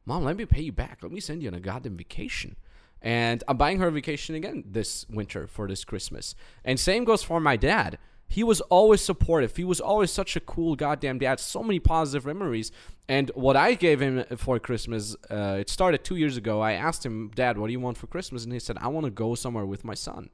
Mom, 0.08 0.24
let 0.24 0.38
me 0.38 0.46
pay 0.46 0.62
you 0.62 0.72
back. 0.72 1.00
Let 1.02 1.12
me 1.12 1.20
send 1.20 1.42
you 1.42 1.50
on 1.50 1.54
a 1.54 1.60
goddamn 1.60 1.98
vacation. 1.98 2.56
And 3.02 3.44
I'm 3.46 3.58
buying 3.58 3.78
her 3.78 3.88
a 3.88 3.92
vacation 3.92 4.34
again 4.34 4.64
this 4.66 5.06
winter 5.10 5.46
for 5.46 5.68
this 5.68 5.84
Christmas. 5.84 6.34
And 6.64 6.80
same 6.80 7.04
goes 7.04 7.22
for 7.22 7.40
my 7.40 7.56
dad. 7.56 7.98
He 8.26 8.42
was 8.42 8.62
always 8.62 9.02
supportive. 9.02 9.54
He 9.54 9.64
was 9.64 9.80
always 9.80 10.10
such 10.10 10.34
a 10.34 10.40
cool 10.40 10.76
goddamn 10.76 11.18
dad. 11.18 11.40
So 11.40 11.62
many 11.62 11.78
positive 11.78 12.24
memories. 12.24 12.72
And 13.06 13.30
what 13.34 13.54
I 13.54 13.74
gave 13.74 14.00
him 14.00 14.24
for 14.38 14.58
Christmas, 14.58 15.14
uh, 15.30 15.58
it 15.60 15.68
started 15.68 16.04
two 16.04 16.16
years 16.16 16.38
ago. 16.38 16.62
I 16.62 16.72
asked 16.72 17.04
him, 17.04 17.30
Dad, 17.34 17.58
what 17.58 17.66
do 17.66 17.72
you 17.72 17.80
want 17.80 17.98
for 17.98 18.06
Christmas? 18.06 18.44
And 18.44 18.52
he 18.52 18.58
said, 18.58 18.78
I 18.80 18.88
want 18.88 19.04
to 19.04 19.10
go 19.10 19.34
somewhere 19.34 19.66
with 19.66 19.84
my 19.84 19.94
son. 19.94 20.30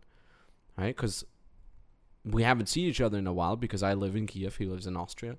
Right? 0.79 0.95
Because 0.97 1.25
we 2.25 2.43
haven't 2.43 2.69
seen 2.69 2.87
each 2.87 3.01
other 3.01 3.19
in 3.19 3.27
a 3.27 3.33
while 3.33 3.57
because 3.57 3.83
I 3.83 3.95
live 3.95 4.17
in 4.17 4.27
Kiev. 4.27 4.57
He 4.57 4.67
lives 4.67 4.87
in 4.87 4.97
Austria. 4.97 5.37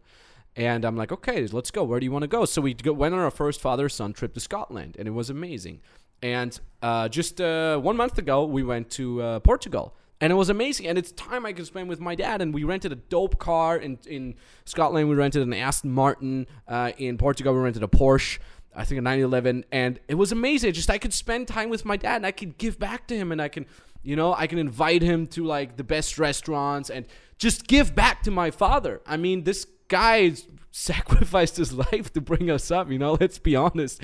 And 0.56 0.86
I'm 0.86 0.96
like, 0.96 1.12
okay, 1.12 1.46
let's 1.48 1.72
go. 1.72 1.84
Where 1.84 2.00
do 2.00 2.06
you 2.06 2.12
want 2.12 2.24
to 2.24 2.28
go? 2.28 2.46
So 2.46 2.62
we 2.62 2.76
went 2.86 3.14
on 3.14 3.20
our 3.20 3.32
first 3.32 3.60
father 3.60 3.90
son 3.90 4.14
trip 4.14 4.34
to 4.36 4.40
Scotland, 4.40 4.96
and 4.98 5.08
it 5.08 5.12
was 5.12 5.30
amazing. 5.30 5.82
And 6.22 6.58
uh, 6.82 7.10
just 7.10 7.42
uh, 7.42 7.78
one 7.78 7.98
month 7.98 8.18
ago, 8.18 8.46
we 8.46 8.64
went 8.64 8.90
to 8.92 9.22
uh, 9.22 9.40
Portugal 9.42 9.96
and 10.22 10.32
it 10.32 10.36
was 10.36 10.50
amazing. 10.50 10.88
And 10.88 10.98
it's 10.98 11.12
time 11.12 11.46
I 11.46 11.54
could 11.54 11.66
spend 11.66 11.90
with 11.90 12.00
my 12.00 12.16
dad. 12.16 12.42
And 12.42 12.54
we 12.54 12.64
rented 12.64 12.92
a 12.92 12.96
dope 12.96 13.38
car 13.38 13.78
in 13.78 14.00
in 14.08 14.36
Scotland. 14.64 15.10
We 15.10 15.16
rented 15.16 15.42
an 15.42 15.54
Aston 15.54 15.92
Martin. 15.92 16.48
Uh, 16.68 16.94
in 16.98 17.18
Portugal, 17.18 17.54
we 17.54 17.60
rented 17.60 17.84
a 17.84 17.88
Porsche. 17.88 18.40
I 18.78 18.84
think 18.84 19.00
a 19.00 19.02
911, 19.02 19.64
and 19.72 20.02
it 20.10 20.16
was 20.16 20.34
amazing. 20.34 20.74
Just 20.74 20.90
I 20.90 20.98
could 20.98 21.14
spend 21.14 21.48
time 21.48 21.70
with 21.70 21.86
my 21.86 21.96
dad, 21.96 22.18
and 22.18 22.26
I 22.26 22.32
could 22.32 22.58
give 22.58 22.78
back 22.78 23.08
to 23.08 23.16
him, 23.16 23.32
and 23.32 23.42
I 23.42 23.48
can, 23.48 23.66
you 24.06 24.16
know, 24.16 24.34
I 24.34 24.48
can 24.48 24.60
invite 24.60 25.02
him 25.02 25.28
to 25.28 25.44
like 25.44 25.78
the 25.78 25.84
best 25.84 26.18
restaurants, 26.18 26.90
and 26.90 27.08
just 27.38 27.68
give 27.68 27.96
back 27.96 28.24
to 28.24 28.32
my 28.32 28.52
father. 28.52 29.02
I 29.06 29.18
mean, 29.18 29.44
this 29.44 29.66
guy 29.88 30.34
sacrificed 30.72 31.58
his 31.58 31.74
life 31.92 32.14
to 32.14 32.22
bring 32.22 32.50
us 32.50 32.72
up. 32.72 32.90
You 32.92 33.00
know, 33.00 33.14
let's 33.20 33.40
be 33.40 33.56
honest. 33.56 34.02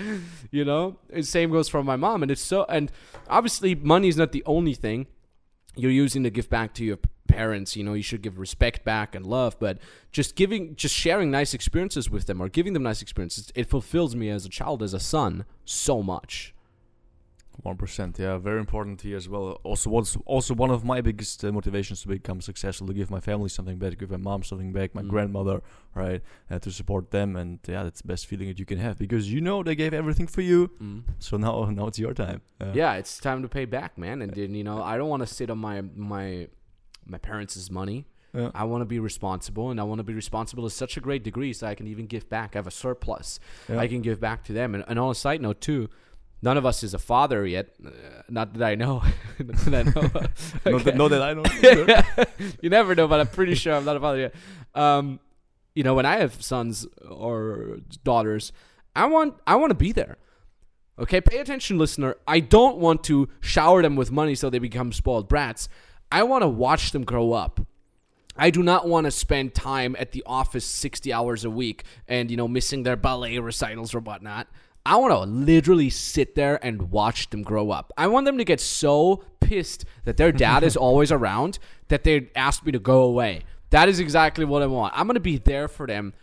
You 0.49 0.65
know, 0.65 0.97
the 1.09 1.23
same 1.23 1.51
goes 1.51 1.69
for 1.69 1.83
my 1.83 1.95
mom, 1.95 2.23
and 2.23 2.31
it's 2.31 2.41
so. 2.41 2.65
And 2.67 2.91
obviously, 3.29 3.75
money 3.75 4.07
is 4.07 4.17
not 4.17 4.31
the 4.31 4.43
only 4.45 4.73
thing 4.73 5.07
you're 5.75 5.91
using 5.91 6.23
to 6.23 6.29
give 6.29 6.49
back 6.49 6.73
to 6.73 6.83
your 6.83 6.97
parents, 7.27 7.75
you 7.75 7.83
know, 7.83 7.93
you 7.93 8.03
should 8.03 8.21
give 8.21 8.37
respect 8.37 8.83
back 8.83 9.15
and 9.15 9.25
love, 9.25 9.57
but 9.57 9.77
just 10.11 10.35
giving, 10.35 10.75
just 10.75 10.93
sharing 10.93 11.31
nice 11.31 11.53
experiences 11.53 12.09
with 12.09 12.25
them 12.25 12.41
or 12.41 12.49
giving 12.49 12.73
them 12.73 12.83
nice 12.83 13.01
experiences, 13.01 13.51
it 13.55 13.69
fulfills 13.69 14.15
me 14.15 14.29
as 14.29 14.45
a 14.45 14.49
child, 14.49 14.83
as 14.83 14.93
a 14.93 14.99
son, 14.99 15.45
so 15.63 16.03
much. 16.03 16.53
One 17.63 17.77
percent, 17.77 18.17
yeah, 18.17 18.37
very 18.37 18.59
important 18.59 19.01
here 19.01 19.17
as 19.17 19.29
well. 19.29 19.59
Also, 19.63 19.89
what's 19.91 20.17
also 20.25 20.55
one 20.55 20.71
of 20.71 20.83
my 20.83 20.99
biggest 21.01 21.43
uh, 21.45 21.51
motivations 21.51 22.01
to 22.01 22.07
become 22.07 22.41
successful 22.41 22.87
to 22.87 22.93
give 22.93 23.11
my 23.11 23.19
family 23.19 23.49
something 23.49 23.77
back, 23.77 23.99
give 23.99 24.09
my 24.09 24.17
mom 24.17 24.41
something 24.43 24.71
back, 24.73 24.95
my 24.95 25.03
Mm. 25.03 25.09
grandmother, 25.09 25.61
right, 25.93 26.21
uh, 26.49 26.57
to 26.59 26.71
support 26.71 27.11
them, 27.11 27.35
and 27.35 27.59
yeah, 27.67 27.83
that's 27.83 28.01
the 28.01 28.07
best 28.07 28.25
feeling 28.25 28.47
that 28.47 28.57
you 28.57 28.65
can 28.65 28.79
have 28.79 28.97
because 28.97 29.31
you 29.31 29.41
know 29.41 29.61
they 29.61 29.75
gave 29.75 29.93
everything 29.93 30.25
for 30.25 30.41
you. 30.41 30.69
Mm. 30.81 31.03
So 31.19 31.37
now, 31.37 31.65
now 31.77 31.85
it's 31.87 31.99
your 31.99 32.13
time. 32.15 32.41
Uh, 32.59 32.71
yeah, 32.73 32.93
it's 32.95 33.19
time 33.19 33.43
to 33.43 33.47
pay 33.47 33.65
back, 33.65 33.95
man. 33.95 34.21
And 34.23 34.33
then 34.33 34.55
you 34.55 34.63
know, 34.63 34.81
I 34.81 34.97
don't 34.97 35.09
want 35.09 35.21
to 35.21 35.27
sit 35.27 35.49
on 35.51 35.59
my 35.59 35.81
my 35.95 36.47
my 37.05 37.17
parents' 37.19 37.69
money. 37.69 38.05
Yeah. 38.33 38.49
I 38.55 38.63
want 38.63 38.81
to 38.81 38.85
be 38.85 38.97
responsible, 38.99 39.69
and 39.71 39.79
I 39.79 39.83
want 39.83 39.99
to 39.99 40.03
be 40.05 40.13
responsible 40.13 40.63
to 40.63 40.69
such 40.69 40.95
a 40.97 41.01
great 41.01 41.23
degree 41.23 41.51
so 41.53 41.67
I 41.67 41.75
can 41.75 41.85
even 41.87 42.05
give 42.07 42.27
back. 42.29 42.55
I 42.55 42.59
have 42.59 42.67
a 42.67 42.71
surplus. 42.71 43.39
Yeah. 43.69 43.77
I 43.77 43.87
can 43.87 44.01
give 44.01 44.19
back 44.21 44.45
to 44.45 44.53
them. 44.53 44.73
And, 44.73 44.83
and 44.87 44.97
on 44.97 45.11
a 45.11 45.15
side 45.15 45.41
note 45.41 45.59
too, 45.59 45.89
none 46.41 46.57
of 46.57 46.65
us 46.65 46.83
is 46.83 46.93
a 46.93 46.99
father 46.99 47.45
yet. 47.45 47.69
Uh, 47.85 47.89
not 48.29 48.53
that 48.53 48.63
I 48.63 48.75
know. 48.75 49.03
not 49.39 49.57
that 49.57 49.73
I 49.73 49.83
know. 49.83 50.01
Not, 50.71 50.83
that, 50.85 50.95
not 50.95 51.09
that 51.09 51.21
I 51.21 51.33
know. 51.33 52.55
you 52.61 52.69
never 52.69 52.95
know, 52.95 53.07
but 53.07 53.19
I'm 53.19 53.27
pretty 53.27 53.55
sure 53.55 53.73
I'm 53.73 53.85
not 53.85 53.97
a 53.97 53.99
father 53.99 54.19
yet. 54.19 54.35
Um, 54.75 55.19
you 55.75 55.83
know, 55.83 55.93
when 55.93 56.05
I 56.05 56.17
have 56.17 56.41
sons 56.41 56.87
or 57.09 57.79
daughters, 58.03 58.51
I 58.95 59.05
want 59.05 59.35
I 59.47 59.55
want 59.55 59.71
to 59.71 59.75
be 59.75 59.91
there. 59.91 60.17
Okay, 60.99 61.21
pay 61.21 61.39
attention, 61.39 61.77
listener. 61.77 62.17
I 62.27 62.39
don't 62.39 62.77
want 62.77 63.03
to 63.05 63.29
shower 63.39 63.81
them 63.81 63.95
with 63.95 64.11
money 64.11 64.35
so 64.35 64.49
they 64.49 64.59
become 64.59 64.91
spoiled 64.91 65.27
brats. 65.27 65.69
I 66.11 66.23
want 66.23 66.43
to 66.43 66.47
watch 66.47 66.91
them 66.91 67.03
grow 67.03 67.33
up. 67.33 67.61
I 68.37 68.49
do 68.49 68.63
not 68.63 68.87
want 68.87 69.05
to 69.05 69.11
spend 69.11 69.53
time 69.53 69.95
at 69.99 70.11
the 70.11 70.23
office 70.25 70.65
60 70.65 71.11
hours 71.11 71.43
a 71.43 71.49
week 71.49 71.83
and, 72.07 72.31
you 72.31 72.37
know, 72.37 72.47
missing 72.47 72.83
their 72.83 72.95
ballet 72.95 73.39
recitals 73.39 73.93
or 73.93 73.99
whatnot. 73.99 74.47
I 74.85 74.95
want 74.95 75.11
to 75.11 75.19
literally 75.19 75.89
sit 75.89 76.35
there 76.35 76.63
and 76.63 76.91
watch 76.91 77.29
them 77.29 77.43
grow 77.43 77.71
up. 77.71 77.91
I 77.97 78.07
want 78.07 78.25
them 78.25 78.37
to 78.37 78.43
get 78.43 78.59
so 78.59 79.23
pissed 79.39 79.85
that 80.05 80.17
their 80.17 80.31
dad 80.31 80.63
is 80.63 80.75
always 80.87 81.11
around 81.11 81.59
that 81.89 82.03
they 82.03 82.29
ask 82.35 82.65
me 82.65 82.71
to 82.71 82.79
go 82.79 83.03
away. 83.03 83.41
That 83.69 83.89
is 83.89 83.99
exactly 83.99 84.43
what 84.43 84.61
I 84.61 84.67
want. 84.67 84.93
I'm 84.95 85.07
going 85.07 85.15
to 85.15 85.21
be 85.21 85.37
there 85.37 85.67
for 85.67 85.87
them 85.87 86.13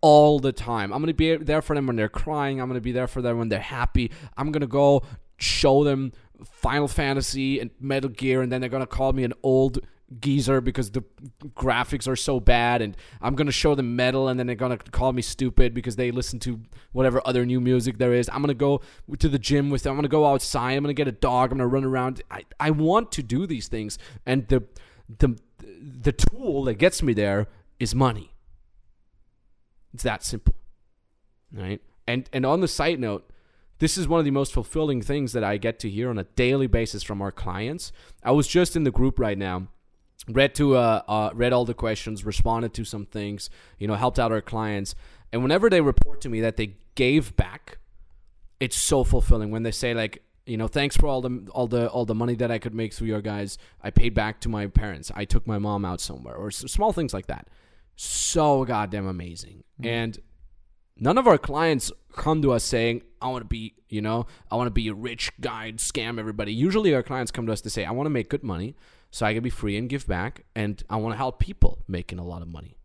all 0.00 0.38
the 0.38 0.52
time. 0.52 0.92
I'm 0.92 1.00
going 1.00 1.08
to 1.08 1.14
be 1.14 1.36
there 1.36 1.62
for 1.62 1.74
them 1.74 1.86
when 1.86 1.96
they're 1.96 2.08
crying. 2.08 2.60
I'm 2.60 2.68
going 2.68 2.78
to 2.78 2.82
be 2.82 2.92
there 2.92 3.06
for 3.06 3.22
them 3.22 3.38
when 3.38 3.48
they're 3.48 3.58
happy. 3.58 4.10
I'm 4.36 4.52
going 4.52 4.60
to 4.60 4.66
go 4.66 5.02
show 5.38 5.82
them 5.82 6.12
Final 6.44 6.88
Fantasy 6.88 7.58
and 7.58 7.70
Metal 7.80 8.10
Gear, 8.10 8.42
and 8.42 8.52
then 8.52 8.60
they're 8.60 8.70
going 8.70 8.82
to 8.82 8.86
call 8.86 9.12
me 9.12 9.24
an 9.24 9.32
old 9.42 9.78
geezer 10.20 10.60
because 10.60 10.90
the 10.90 11.02
graphics 11.56 12.06
are 12.06 12.16
so 12.16 12.38
bad 12.38 12.82
and 12.82 12.96
I'm 13.20 13.34
going 13.34 13.46
to 13.46 13.52
show 13.52 13.74
them 13.74 13.96
metal 13.96 14.28
and 14.28 14.38
then 14.38 14.46
they're 14.46 14.56
going 14.56 14.76
to 14.76 14.90
call 14.90 15.12
me 15.12 15.22
stupid 15.22 15.74
because 15.74 15.96
they 15.96 16.10
listen 16.10 16.38
to 16.40 16.60
whatever 16.92 17.20
other 17.24 17.44
new 17.46 17.60
music 17.60 17.98
there 17.98 18.12
is. 18.12 18.28
I'm 18.28 18.42
going 18.42 18.48
to 18.48 18.54
go 18.54 18.80
to 19.18 19.28
the 19.28 19.38
gym 19.38 19.70
with 19.70 19.82
them. 19.82 19.92
I'm 19.92 19.96
going 19.96 20.02
to 20.04 20.08
go 20.08 20.26
outside. 20.26 20.72
I'm 20.72 20.82
going 20.82 20.94
to 20.94 21.00
get 21.00 21.08
a 21.08 21.12
dog. 21.12 21.52
I'm 21.52 21.58
going 21.58 21.68
to 21.68 21.72
run 21.72 21.84
around. 21.84 22.22
I, 22.30 22.44
I 22.60 22.70
want 22.70 23.12
to 23.12 23.22
do 23.22 23.46
these 23.46 23.68
things 23.68 23.98
and 24.26 24.46
the 24.48 24.64
the 25.18 25.36
the 25.58 26.12
tool 26.12 26.64
that 26.64 26.74
gets 26.74 27.02
me 27.02 27.12
there 27.12 27.46
is 27.78 27.94
money. 27.94 28.32
It's 29.92 30.02
that 30.02 30.22
simple. 30.22 30.54
Right? 31.52 31.80
And 32.06 32.28
and 32.32 32.44
on 32.44 32.60
the 32.60 32.68
side 32.68 33.00
note, 33.00 33.30
this 33.78 33.98
is 33.98 34.06
one 34.06 34.18
of 34.18 34.24
the 34.24 34.30
most 34.30 34.52
fulfilling 34.52 35.02
things 35.02 35.32
that 35.32 35.44
I 35.44 35.56
get 35.56 35.78
to 35.80 35.90
hear 35.90 36.10
on 36.10 36.18
a 36.18 36.24
daily 36.24 36.66
basis 36.66 37.02
from 37.02 37.20
our 37.20 37.32
clients. 37.32 37.92
I 38.22 38.30
was 38.32 38.46
just 38.46 38.76
in 38.76 38.84
the 38.84 38.90
group 38.90 39.18
right 39.18 39.38
now, 39.38 39.68
read 40.28 40.54
to 40.56 40.76
uh, 40.76 41.02
uh 41.06 41.30
read 41.34 41.52
all 41.52 41.64
the 41.64 41.74
questions, 41.74 42.24
responded 42.24 42.72
to 42.74 42.84
some 42.84 43.06
things, 43.06 43.50
you 43.78 43.86
know, 43.86 43.94
helped 43.94 44.18
out 44.18 44.32
our 44.32 44.40
clients. 44.40 44.94
And 45.32 45.42
whenever 45.42 45.68
they 45.68 45.80
report 45.80 46.20
to 46.22 46.28
me 46.28 46.40
that 46.40 46.56
they 46.56 46.76
gave 46.94 47.34
back, 47.36 47.78
it's 48.60 48.76
so 48.76 49.04
fulfilling 49.04 49.50
when 49.50 49.62
they 49.62 49.70
say 49.70 49.94
like, 49.94 50.22
you 50.46 50.56
know, 50.56 50.68
thanks 50.68 50.96
for 50.96 51.06
all 51.06 51.20
the 51.20 51.48
all 51.52 51.66
the 51.66 51.88
all 51.88 52.04
the 52.04 52.14
money 52.14 52.34
that 52.36 52.50
I 52.50 52.58
could 52.58 52.74
make 52.74 52.92
through 52.92 53.08
your 53.08 53.22
guys. 53.22 53.58
I 53.82 53.90
paid 53.90 54.14
back 54.14 54.40
to 54.40 54.48
my 54.48 54.66
parents. 54.66 55.10
I 55.14 55.24
took 55.24 55.46
my 55.46 55.58
mom 55.58 55.84
out 55.84 56.00
somewhere 56.00 56.34
or 56.34 56.50
small 56.50 56.92
things 56.92 57.14
like 57.14 57.26
that. 57.26 57.48
So 57.96 58.64
goddamn 58.64 59.06
amazing. 59.06 59.64
And 59.82 60.18
none 60.96 61.18
of 61.18 61.26
our 61.26 61.38
clients 61.38 61.92
come 62.12 62.42
to 62.42 62.52
us 62.52 62.64
saying, 62.64 63.02
I 63.20 63.28
want 63.28 63.42
to 63.42 63.48
be, 63.48 63.74
you 63.88 64.02
know, 64.02 64.26
I 64.50 64.56
want 64.56 64.66
to 64.66 64.72
be 64.72 64.88
a 64.88 64.94
rich 64.94 65.32
guy 65.40 65.66
and 65.66 65.78
scam 65.78 66.18
everybody. 66.18 66.52
Usually 66.52 66.94
our 66.94 67.02
clients 67.02 67.30
come 67.30 67.46
to 67.46 67.52
us 67.52 67.60
to 67.62 67.70
say, 67.70 67.84
I 67.84 67.92
want 67.92 68.06
to 68.06 68.10
make 68.10 68.28
good 68.28 68.42
money 68.42 68.74
so 69.14 69.24
I 69.24 69.32
can 69.32 69.44
be 69.44 69.50
free 69.50 69.76
and 69.76 69.88
give 69.88 70.08
back. 70.08 70.44
And 70.56 70.82
I 70.90 70.96
want 70.96 71.12
to 71.12 71.16
help 71.16 71.38
people 71.38 71.78
making 71.86 72.18
a 72.18 72.24
lot 72.24 72.42
of 72.42 72.48
money. 72.48 72.78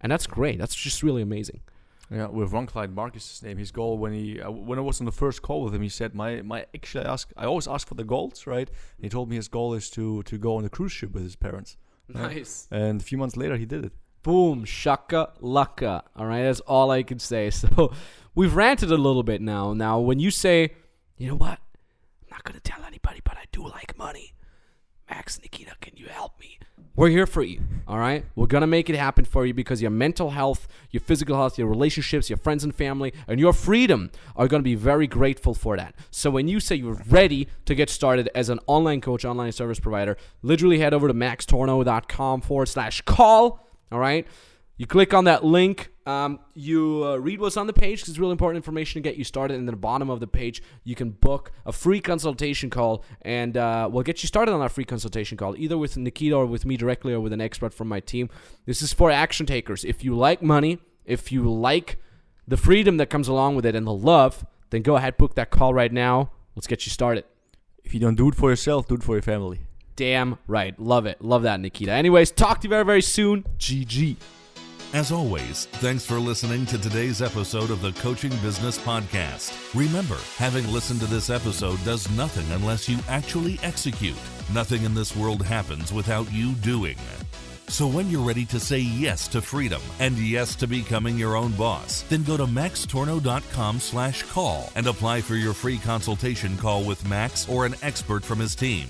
And 0.00 0.10
that's 0.10 0.26
great. 0.26 0.58
That's 0.58 0.74
just 0.74 1.04
really 1.04 1.22
amazing. 1.22 1.60
Yeah, 2.10 2.26
with 2.26 2.52
one 2.52 2.66
client, 2.66 2.94
Marcus' 2.94 3.40
name, 3.44 3.58
his 3.58 3.70
goal 3.70 3.96
when 3.96 4.12
he 4.12 4.40
uh, 4.40 4.50
when 4.50 4.76
I 4.78 4.82
was 4.82 5.00
on 5.00 5.04
the 5.04 5.12
first 5.12 5.40
call 5.40 5.62
with 5.62 5.72
him, 5.72 5.82
he 5.82 5.88
said 5.88 6.16
my 6.16 6.42
my 6.42 6.66
actually 6.74 7.04
I 7.04 7.12
ask 7.12 7.30
I 7.36 7.44
always 7.44 7.68
ask 7.68 7.86
for 7.86 7.94
the 7.94 8.02
goals, 8.02 8.44
right? 8.44 8.68
And 8.68 9.04
he 9.04 9.08
told 9.08 9.28
me 9.30 9.36
his 9.36 9.46
goal 9.46 9.72
is 9.74 9.88
to 9.90 10.24
to 10.24 10.36
go 10.36 10.56
on 10.56 10.64
a 10.64 10.68
cruise 10.68 10.90
ship 10.90 11.12
with 11.12 11.22
his 11.22 11.36
parents. 11.36 11.76
Nice. 12.08 12.66
and 12.72 13.00
a 13.00 13.04
few 13.04 13.18
months 13.18 13.36
later 13.36 13.56
he 13.56 13.66
did 13.66 13.84
it. 13.84 13.92
Boom, 14.24 14.64
shaka 14.64 15.30
laka. 15.40 16.02
All 16.16 16.26
right, 16.26 16.42
that's 16.42 16.60
all 16.60 16.90
I 16.90 17.04
can 17.04 17.20
say. 17.20 17.50
So 17.60 17.92
we've 18.34 18.56
ranted 18.56 18.90
a 18.90 18.96
little 18.96 19.22
bit 19.22 19.40
now. 19.40 19.74
Now, 19.74 20.00
when 20.00 20.18
you 20.18 20.30
say, 20.30 20.74
you 21.18 21.28
know 21.28 21.36
what, 21.36 21.58
I'm 22.22 22.30
not 22.30 22.42
gonna 22.42 22.60
tell 22.60 22.82
anybody, 22.84 23.20
but 23.22 23.36
I 23.36 23.44
do 23.52 23.62
like 23.68 23.96
money. 23.96 24.32
Max, 25.10 25.40
Nikita, 25.40 25.72
can 25.80 25.94
you 25.96 26.06
help 26.06 26.38
me? 26.40 26.58
We're 26.96 27.10
here 27.10 27.26
for 27.26 27.42
you. 27.42 27.60
All 27.86 27.98
right, 27.98 28.24
we're 28.34 28.48
gonna 28.48 28.66
make 28.66 28.90
it 28.90 28.96
happen 28.96 29.24
for 29.24 29.46
you 29.46 29.54
because 29.54 29.80
your 29.80 29.90
mental 29.90 30.30
health, 30.30 30.66
your 30.90 31.00
physical 31.00 31.36
health, 31.36 31.56
your 31.56 31.68
relationships, 31.68 32.28
your 32.28 32.38
friends 32.38 32.64
and 32.64 32.74
family, 32.74 33.14
and 33.28 33.38
your 33.38 33.52
freedom 33.52 34.10
are 34.34 34.48
gonna 34.48 34.64
be 34.64 34.74
very 34.74 35.06
grateful 35.06 35.54
for 35.54 35.76
that. 35.76 35.94
So 36.10 36.28
when 36.30 36.48
you 36.48 36.58
say 36.58 36.74
you're 36.74 37.00
ready 37.08 37.46
to 37.66 37.74
get 37.76 37.88
started 37.88 38.28
as 38.34 38.48
an 38.48 38.58
online 38.66 39.00
coach, 39.00 39.24
online 39.24 39.52
service 39.52 39.78
provider, 39.78 40.16
literally 40.42 40.80
head 40.80 40.92
over 40.92 41.06
to 41.06 41.14
maxtornow.com 41.14 42.40
forward 42.40 42.66
slash 42.66 43.00
call. 43.02 43.64
All 43.92 44.00
right. 44.00 44.26
You 44.76 44.86
click 44.86 45.14
on 45.14 45.24
that 45.24 45.44
link. 45.44 45.90
Um, 46.08 46.40
you 46.54 47.04
uh, 47.04 47.16
read 47.16 47.38
what's 47.38 47.58
on 47.58 47.66
the 47.66 47.74
page 47.74 47.98
because 47.98 48.08
it's 48.08 48.18
really 48.18 48.32
important 48.32 48.56
information 48.56 49.02
to 49.02 49.06
get 49.06 49.18
you 49.18 49.24
started. 49.24 49.58
And 49.58 49.68
at 49.68 49.72
the 49.72 49.76
bottom 49.76 50.08
of 50.08 50.20
the 50.20 50.26
page, 50.26 50.62
you 50.82 50.94
can 50.94 51.10
book 51.10 51.52
a 51.66 51.72
free 51.72 52.00
consultation 52.00 52.70
call, 52.70 53.04
and 53.20 53.58
uh, 53.58 53.90
we'll 53.92 54.04
get 54.04 54.22
you 54.22 54.26
started 54.26 54.52
on 54.52 54.60
that 54.60 54.72
free 54.72 54.86
consultation 54.86 55.36
call, 55.36 55.54
either 55.58 55.76
with 55.76 55.98
Nikita 55.98 56.34
or 56.34 56.46
with 56.46 56.64
me 56.64 56.78
directly 56.78 57.12
or 57.12 57.20
with 57.20 57.34
an 57.34 57.42
expert 57.42 57.74
from 57.74 57.88
my 57.88 58.00
team. 58.00 58.30
This 58.64 58.80
is 58.80 58.94
for 58.94 59.10
action 59.10 59.44
takers. 59.44 59.84
If 59.84 60.02
you 60.02 60.16
like 60.16 60.40
money, 60.40 60.78
if 61.04 61.30
you 61.30 61.52
like 61.52 61.98
the 62.46 62.56
freedom 62.56 62.96
that 62.96 63.10
comes 63.10 63.28
along 63.28 63.56
with 63.56 63.66
it, 63.66 63.74
and 63.74 63.86
the 63.86 63.92
love, 63.92 64.46
then 64.70 64.80
go 64.80 64.96
ahead 64.96 65.18
book 65.18 65.34
that 65.34 65.50
call 65.50 65.74
right 65.74 65.92
now. 65.92 66.30
Let's 66.56 66.66
get 66.66 66.86
you 66.86 66.90
started. 66.90 67.24
If 67.84 67.92
you 67.92 68.00
don't 68.00 68.14
do 68.14 68.28
it 68.28 68.34
for 68.34 68.48
yourself, 68.48 68.88
do 68.88 68.94
it 68.94 69.02
for 69.02 69.14
your 69.14 69.22
family. 69.22 69.60
Damn 69.94 70.38
right. 70.46 70.78
Love 70.80 71.04
it. 71.04 71.20
Love 71.20 71.42
that, 71.42 71.60
Nikita. 71.60 71.92
Anyways, 71.92 72.30
talk 72.30 72.62
to 72.62 72.64
you 72.64 72.70
very, 72.70 72.84
very 72.84 73.02
soon. 73.02 73.44
GG. 73.58 74.16
As 74.94 75.12
always, 75.12 75.66
thanks 75.66 76.06
for 76.06 76.18
listening 76.18 76.64
to 76.64 76.78
today's 76.78 77.20
episode 77.20 77.70
of 77.70 77.82
the 77.82 77.92
Coaching 77.92 78.34
Business 78.38 78.78
Podcast. 78.78 79.52
Remember, 79.74 80.16
having 80.38 80.66
listened 80.72 81.00
to 81.00 81.06
this 81.06 81.28
episode 81.28 81.82
does 81.84 82.10
nothing 82.12 82.50
unless 82.52 82.88
you 82.88 82.98
actually 83.06 83.60
execute. 83.62 84.16
Nothing 84.50 84.84
in 84.84 84.94
this 84.94 85.14
world 85.14 85.44
happens 85.44 85.92
without 85.92 86.32
you 86.32 86.52
doing. 86.54 86.96
So 87.66 87.86
when 87.86 88.08
you're 88.08 88.26
ready 88.26 88.46
to 88.46 88.58
say 88.58 88.78
yes 88.78 89.28
to 89.28 89.42
freedom 89.42 89.82
and 89.98 90.16
yes 90.16 90.56
to 90.56 90.66
becoming 90.66 91.18
your 91.18 91.36
own 91.36 91.52
boss, 91.52 92.00
then 92.08 92.22
go 92.22 92.38
to 92.38 92.46
maxtornow.com 92.46 93.80
slash 93.80 94.22
call 94.22 94.72
and 94.74 94.86
apply 94.86 95.20
for 95.20 95.34
your 95.34 95.52
free 95.52 95.76
consultation 95.76 96.56
call 96.56 96.82
with 96.82 97.06
Max 97.06 97.46
or 97.46 97.66
an 97.66 97.74
expert 97.82 98.24
from 98.24 98.38
his 98.38 98.54
team. 98.54 98.88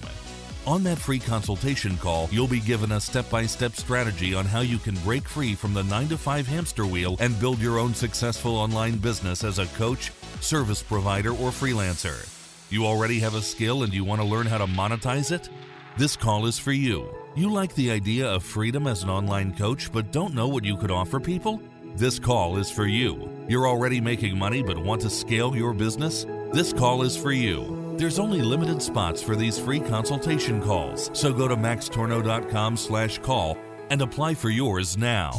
On 0.69 0.83
that 0.83 0.99
free 0.99 1.19
consultation 1.19 1.97
call, 1.97 2.29
you'll 2.31 2.47
be 2.47 2.61
given 2.61 2.93
a 2.93 3.01
step 3.01 3.31
by 3.31 3.47
step 3.47 3.75
strategy 3.75 4.35
on 4.35 4.45
how 4.45 4.61
you 4.61 4.77
can 4.77 4.95
break 4.97 5.27
free 5.27 5.55
from 5.55 5.73
the 5.73 5.83
9 5.83 6.09
to 6.09 6.19
5 6.19 6.47
hamster 6.47 6.85
wheel 6.85 7.17
and 7.21 7.41
build 7.41 7.59
your 7.59 7.79
own 7.79 7.95
successful 7.95 8.55
online 8.55 8.99
business 8.99 9.45
as 9.45 9.59
a 9.59 9.65
coach, 9.79 10.13
service 10.43 10.83
provider, 10.83 11.31
or 11.31 11.53
freelancer. 11.53 12.29
You 12.69 12.85
already 12.85 13.19
have 13.21 13.35
a 13.35 13.41
skill 13.41 13.83
and 13.83 13.95
you 13.95 14.05
want 14.05 14.21
to 14.21 14.27
learn 14.27 14.47
how 14.47 14.59
to 14.59 14.67
monetize 14.67 15.33
it? 15.33 15.49
This 15.97 16.19
call 16.19 16.45
is 16.45 16.59
for 16.59 16.73
you. 16.73 17.09
You 17.35 17.51
like 17.51 17.75
the 17.75 17.91
idea 17.91 18.29
of 18.29 18.43
freedom 18.43 18.87
as 18.87 19.03
an 19.03 19.09
online 19.09 19.57
coach 19.57 19.91
but 19.91 20.13
don't 20.13 20.35
know 20.35 20.49
what 20.49 20.67
you 20.67 20.77
could 20.77 20.91
offer 20.91 21.19
people? 21.19 21.63
This 21.97 22.19
call 22.19 22.59
is 22.59 22.71
for 22.71 22.85
you. 22.85 23.31
You're 23.49 23.67
already 23.67 24.03
making 24.03 24.39
money 24.39 24.63
but 24.63 24.77
want 24.77 25.01
to 25.01 25.09
scale 25.09 25.57
your 25.57 25.73
business? 25.73 26.27
This 26.53 26.75
call 26.75 27.05
is 27.05 27.17
for 27.17 27.33
you. 27.33 27.78
There's 27.99 28.21
only 28.21 28.43
limited 28.43 28.81
spots 28.81 29.21
for 29.21 29.35
these 29.35 29.59
free 29.59 29.81
consultation 29.81 30.63
calls, 30.63 31.11
so 31.19 31.33
go 31.33 31.49
to 31.49 31.57
maxtornow.com 31.57 32.77
slash 32.77 33.19
call 33.19 33.59
and 33.91 34.01
apply 34.01 34.35
for 34.35 34.51
yours 34.51 34.97
now. 34.97 35.33